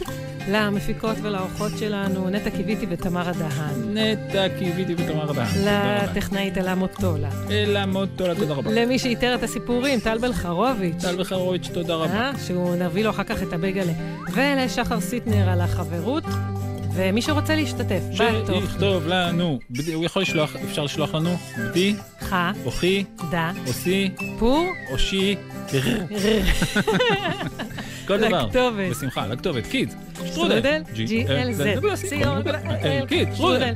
למפיקות 0.48 1.16
ולאורחות 1.22 1.72
שלנו, 1.78 2.30
נטע 2.30 2.50
קיוויתי 2.50 2.86
ותמרה 2.88 3.32
דהן. 3.32 3.98
נטע 3.98 4.48
קיוויתי 4.58 4.94
ותמר 4.94 5.32
דהן. 5.32 5.46
רבה. 5.46 5.46
לטכנאית 6.04 6.58
אלה 6.58 6.74
מוטולה. 6.74 7.28
אלה 7.50 7.86
מוטולה, 7.86 8.34
תודה 8.34 8.54
רבה. 8.54 8.70
למי 8.70 8.98
שאיתר 8.98 9.34
את 9.34 9.42
הסיפורים, 9.42 10.00
טל 10.00 10.18
בלחרוביץ'. 10.18 11.02
טל 11.02 11.16
בחרוביץ', 11.16 11.68
תודה 11.72 11.94
רבה. 11.94 12.14
אה, 12.14 12.32
שהוא 12.46 12.74
נביא 12.76 13.04
לו 13.04 13.10
אחר 13.10 13.24
כך 13.24 13.42
את 13.42 13.52
הבייגלה. 13.52 13.92
ולשחר 14.32 15.00
סיטנר 15.00 15.48
על 15.48 15.60
החברות. 15.60 16.24
ומי 16.94 17.22
שרוצה 17.22 17.56
להשתתף, 17.56 18.00
בתוך 18.14 18.62
שיכתוב 18.62 19.06
לנו, 19.06 19.58
הוא 19.94 20.04
יכול 20.04 20.22
לשלוח, 20.22 20.56
אפשר 20.56 20.84
לשלוח 20.84 21.14
לנו, 21.14 21.36
בדי, 21.58 21.94
ח, 22.22 22.34
אוכי, 22.64 23.04
דה, 23.30 23.52
עושי, 23.66 24.10
פור, 24.38 24.66
אושי, 24.90 25.36
ר. 25.74 25.78
ר. 26.10 26.40
כל 28.06 28.16
דבר. 28.18 28.46
לכתובת. 28.46 28.90
בשמחה, 28.90 29.26
לכתובת, 29.26 29.66
קיד. 29.66 29.94
שטרודל, 30.26 30.82
GLZ, 30.94 31.96
סיון, 31.96 32.42
אל, 32.84 33.06
קיד, 33.06 33.28
שטרודל. 33.34 33.74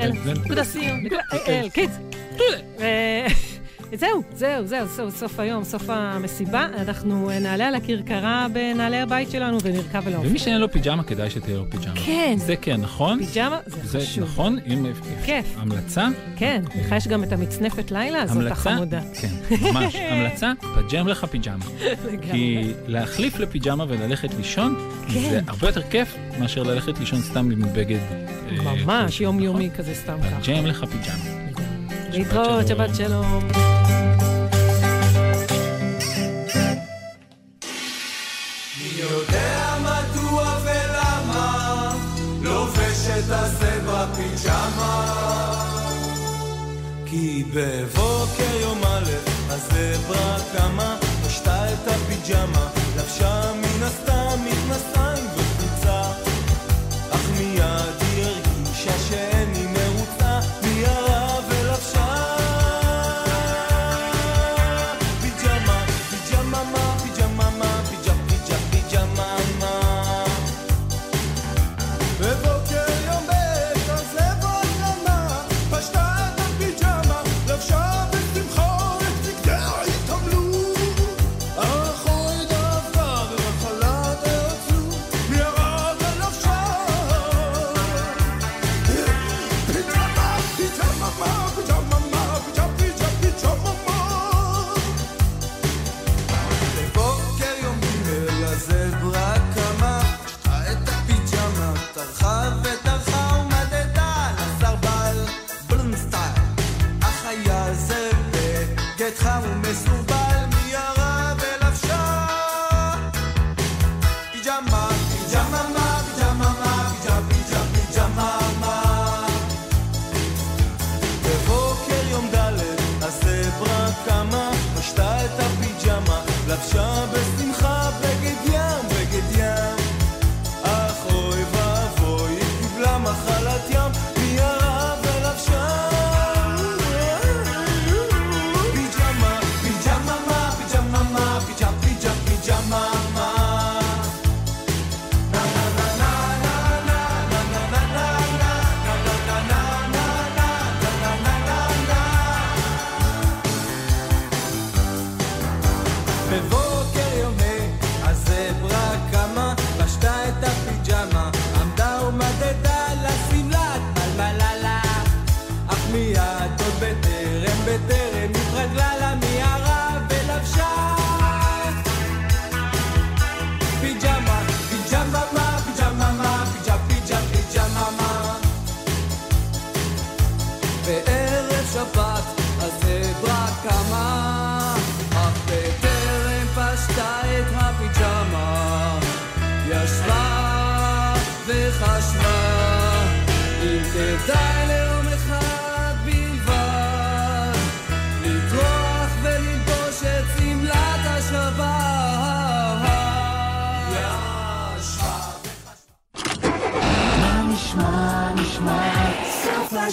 אל, 0.00 0.12
נקודה 0.44 0.64
סיון, 0.64 1.00
נקודה 1.00 1.22
אל, 1.48 1.68
קיד. 1.68 1.90
ו- 2.38 2.82
זהו, 3.96 4.22
זהו, 4.34 4.66
זהו, 4.66 4.88
סוף, 4.88 5.16
סוף 5.16 5.40
היום, 5.40 5.64
סוף 5.64 5.90
המסיבה. 5.90 6.66
אנחנו 6.78 7.30
אה, 7.30 7.38
נעלה 7.38 7.68
על 7.68 7.74
הכרכרה 7.74 8.46
בנעלי 8.52 9.00
הבית 9.00 9.30
שלנו 9.30 9.58
ונרכב 9.62 10.06
אל 10.06 10.14
האופן. 10.14 10.28
ומי 10.28 10.38
שאין 10.38 10.60
לו 10.60 10.72
פיג'מה, 10.72 11.02
כדאי 11.02 11.30
שתהיה 11.30 11.56
לו 11.56 11.64
פיג'מה. 11.70 11.94
כן. 12.06 12.34
זה 12.38 12.56
כן, 12.56 12.80
נכון? 12.80 13.24
פיג'מה 13.24 13.58
זה 13.66 13.76
זה 13.84 13.98
חשוב. 13.98 14.24
נכון? 14.24 14.58
אם... 14.66 14.86
כיף. 15.24 15.46
המלצה? 15.56 16.08
כן, 16.36 16.62
לך 16.80 16.92
יש 16.92 17.08
גם 17.08 17.24
את 17.24 17.32
המצנפת 17.32 17.90
לילה 17.90 18.22
הזאת, 18.22 18.36
המלצה? 18.36 18.52
החמודה. 18.52 19.00
כן, 19.20 19.56
ממש. 19.62 19.96
המלצה, 20.10 20.52
פג'ם 20.74 21.08
לך 21.08 21.24
פיג'מה. 21.24 21.64
כי 22.32 22.72
להחליף 22.86 23.38
לפיג'מה 23.38 23.84
וללכת 23.88 24.34
לישון, 24.34 24.90
כן. 25.14 25.30
זה 25.30 25.40
הרבה 25.46 25.66
יותר 25.66 25.82
כיף 25.82 26.16
מאשר 26.38 26.62
ללכת 26.62 26.98
לישון 26.98 27.22
סתם 27.22 27.50
עם 27.50 27.62
בגד. 27.72 27.98
אה, 28.50 28.74
ממש 28.84 29.20
יומיומי 29.20 29.70
כזה 29.76 29.94
סתם 29.94 30.16
ככה. 30.22 30.40
פג'ם 30.40 30.66
לך 30.66 30.84
פיג'מה. 30.84 31.46
להתראות. 32.12 32.68
שבת 32.68 32.94
שלום. 32.94 33.85
יודע 39.10 39.76
מדוע 39.80 40.58
ולמה 40.64 41.92
לובש 42.42 43.06
את 43.18 43.24
הזברה 43.28 44.06
פיג'מה 44.16 45.26
כי 47.06 47.44
בבוקר 47.54 48.56
יום 48.60 48.80
א' 48.84 49.10
הזברה 49.48 50.36
קמה, 50.56 50.96
פשטה 51.26 51.72
את 51.72 51.88
הפיג'מה, 51.88 52.68
לבשה 52.96 53.52
מן 53.52 53.82
הסתם 53.82 54.44
מכנסיים 54.44 55.05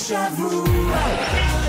סוף 0.03 0.17
השבוע, 0.17 0.95
הבית 0.95 1.62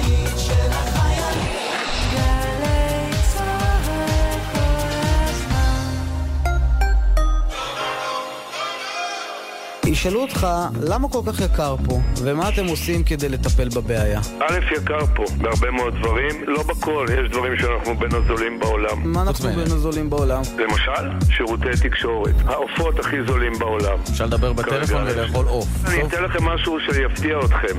ישאלו 10.05 10.23
אותך, 10.23 10.47
למה 10.83 11.09
כל 11.09 11.21
כך 11.27 11.41
יקר 11.41 11.77
פה? 11.85 12.01
ומה 12.23 12.49
אתם 12.49 12.67
עושים 12.67 13.05
כדי 13.05 13.29
לטפל 13.29 13.69
בבעיה? 13.69 14.21
א', 14.41 14.59
יקר 14.77 15.07
פה 15.15 15.25
בהרבה 15.39 15.71
מאוד 15.71 15.95
דברים, 15.95 16.45
לא 16.47 16.63
בכל, 16.63 17.07
יש 17.11 17.31
דברים 17.31 17.53
שאנחנו 17.59 17.97
בין 17.99 18.11
הזולים 18.15 18.61
בעולם. 18.61 19.13
מה 19.13 19.23
אנחנו 19.23 19.49
בין 19.49 19.73
הזולים 19.73 20.11
בעולם? 20.11 20.43
למשל, 20.59 21.31
שירותי 21.37 21.69
תקשורת. 21.83 22.35
העופות 22.47 22.99
הכי 22.99 23.17
זולים 23.27 23.53
בעולם. 23.59 23.99
אפשר 24.11 24.27
לדבר 24.27 24.53
בטלפון. 24.53 25.05
ולאכול 25.07 25.47
עוף. 25.47 25.69
אני. 25.87 26.03
אתן 26.03 26.23
לכם 26.23 26.45
משהו 26.45 26.77
שיפתיע 26.81 27.39
אתכם. 27.45 27.79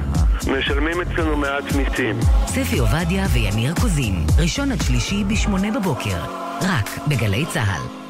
משלמים 0.57 1.01
אצלנו 1.01 1.37
מעט 1.37 1.63
מיסים. 1.75 2.19
ספי 2.47 2.79
עובדיה 2.79 3.25
ויניר 3.33 3.73
קוזין, 3.81 4.25
ראשון 4.39 4.71
עד 4.71 4.81
שלישי 4.81 5.23
בשמונה 5.23 5.79
בבוקר, 5.79 6.17
רק 6.61 6.89
בגלי 7.07 7.45
צה"ל. 7.53 8.04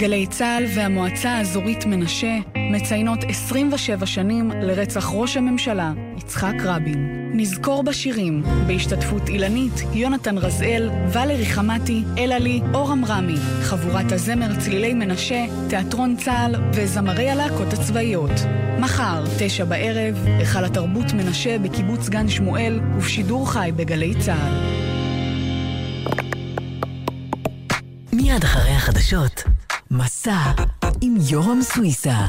גלי 0.00 0.26
צה"ל 0.26 0.64
והמועצה 0.74 1.30
האזורית 1.30 1.86
מנשה 1.86 2.38
מציינות 2.56 3.18
27 3.28 4.06
שנים 4.06 4.50
לרצח 4.50 5.10
ראש 5.12 5.36
הממשלה, 5.36 5.92
יצחק 6.16 6.52
רבין. 6.64 7.30
נזכור 7.34 7.82
בשירים, 7.82 8.42
בהשתתפות 8.66 9.28
אילנית, 9.28 9.72
יונתן 9.92 10.38
רזאל, 10.38 10.90
ולרי 11.12 11.46
חמתי, 11.46 12.02
אלעלי, 12.18 12.60
אורם 12.74 13.04
רמי, 13.04 13.36
חבורת 13.62 14.12
הזמר 14.12 14.60
צלילי 14.60 14.94
מנשה, 14.94 15.44
תיאטרון 15.68 16.16
צה"ל 16.16 16.54
וזמרי 16.74 17.30
הלהקות 17.30 17.72
הצבאיות. 17.72 18.30
מחר, 18.78 19.24
תשע 19.38 19.64
בערב, 19.64 20.24
היכל 20.24 20.64
התרבות 20.64 21.12
מנשה 21.12 21.58
בקיבוץ 21.58 22.08
גן 22.08 22.28
שמואל 22.28 22.80
ובשידור 22.96 23.52
חי 23.52 23.70
בגלי 23.76 24.14
צה"ל. 24.20 24.80
מיד 28.12 28.44
אחרי 28.44 28.70
החדשות, 28.70 29.44
מסע 29.90 30.52
עם 31.00 31.14
יורם 31.30 31.62
סוויסה. 31.62 32.26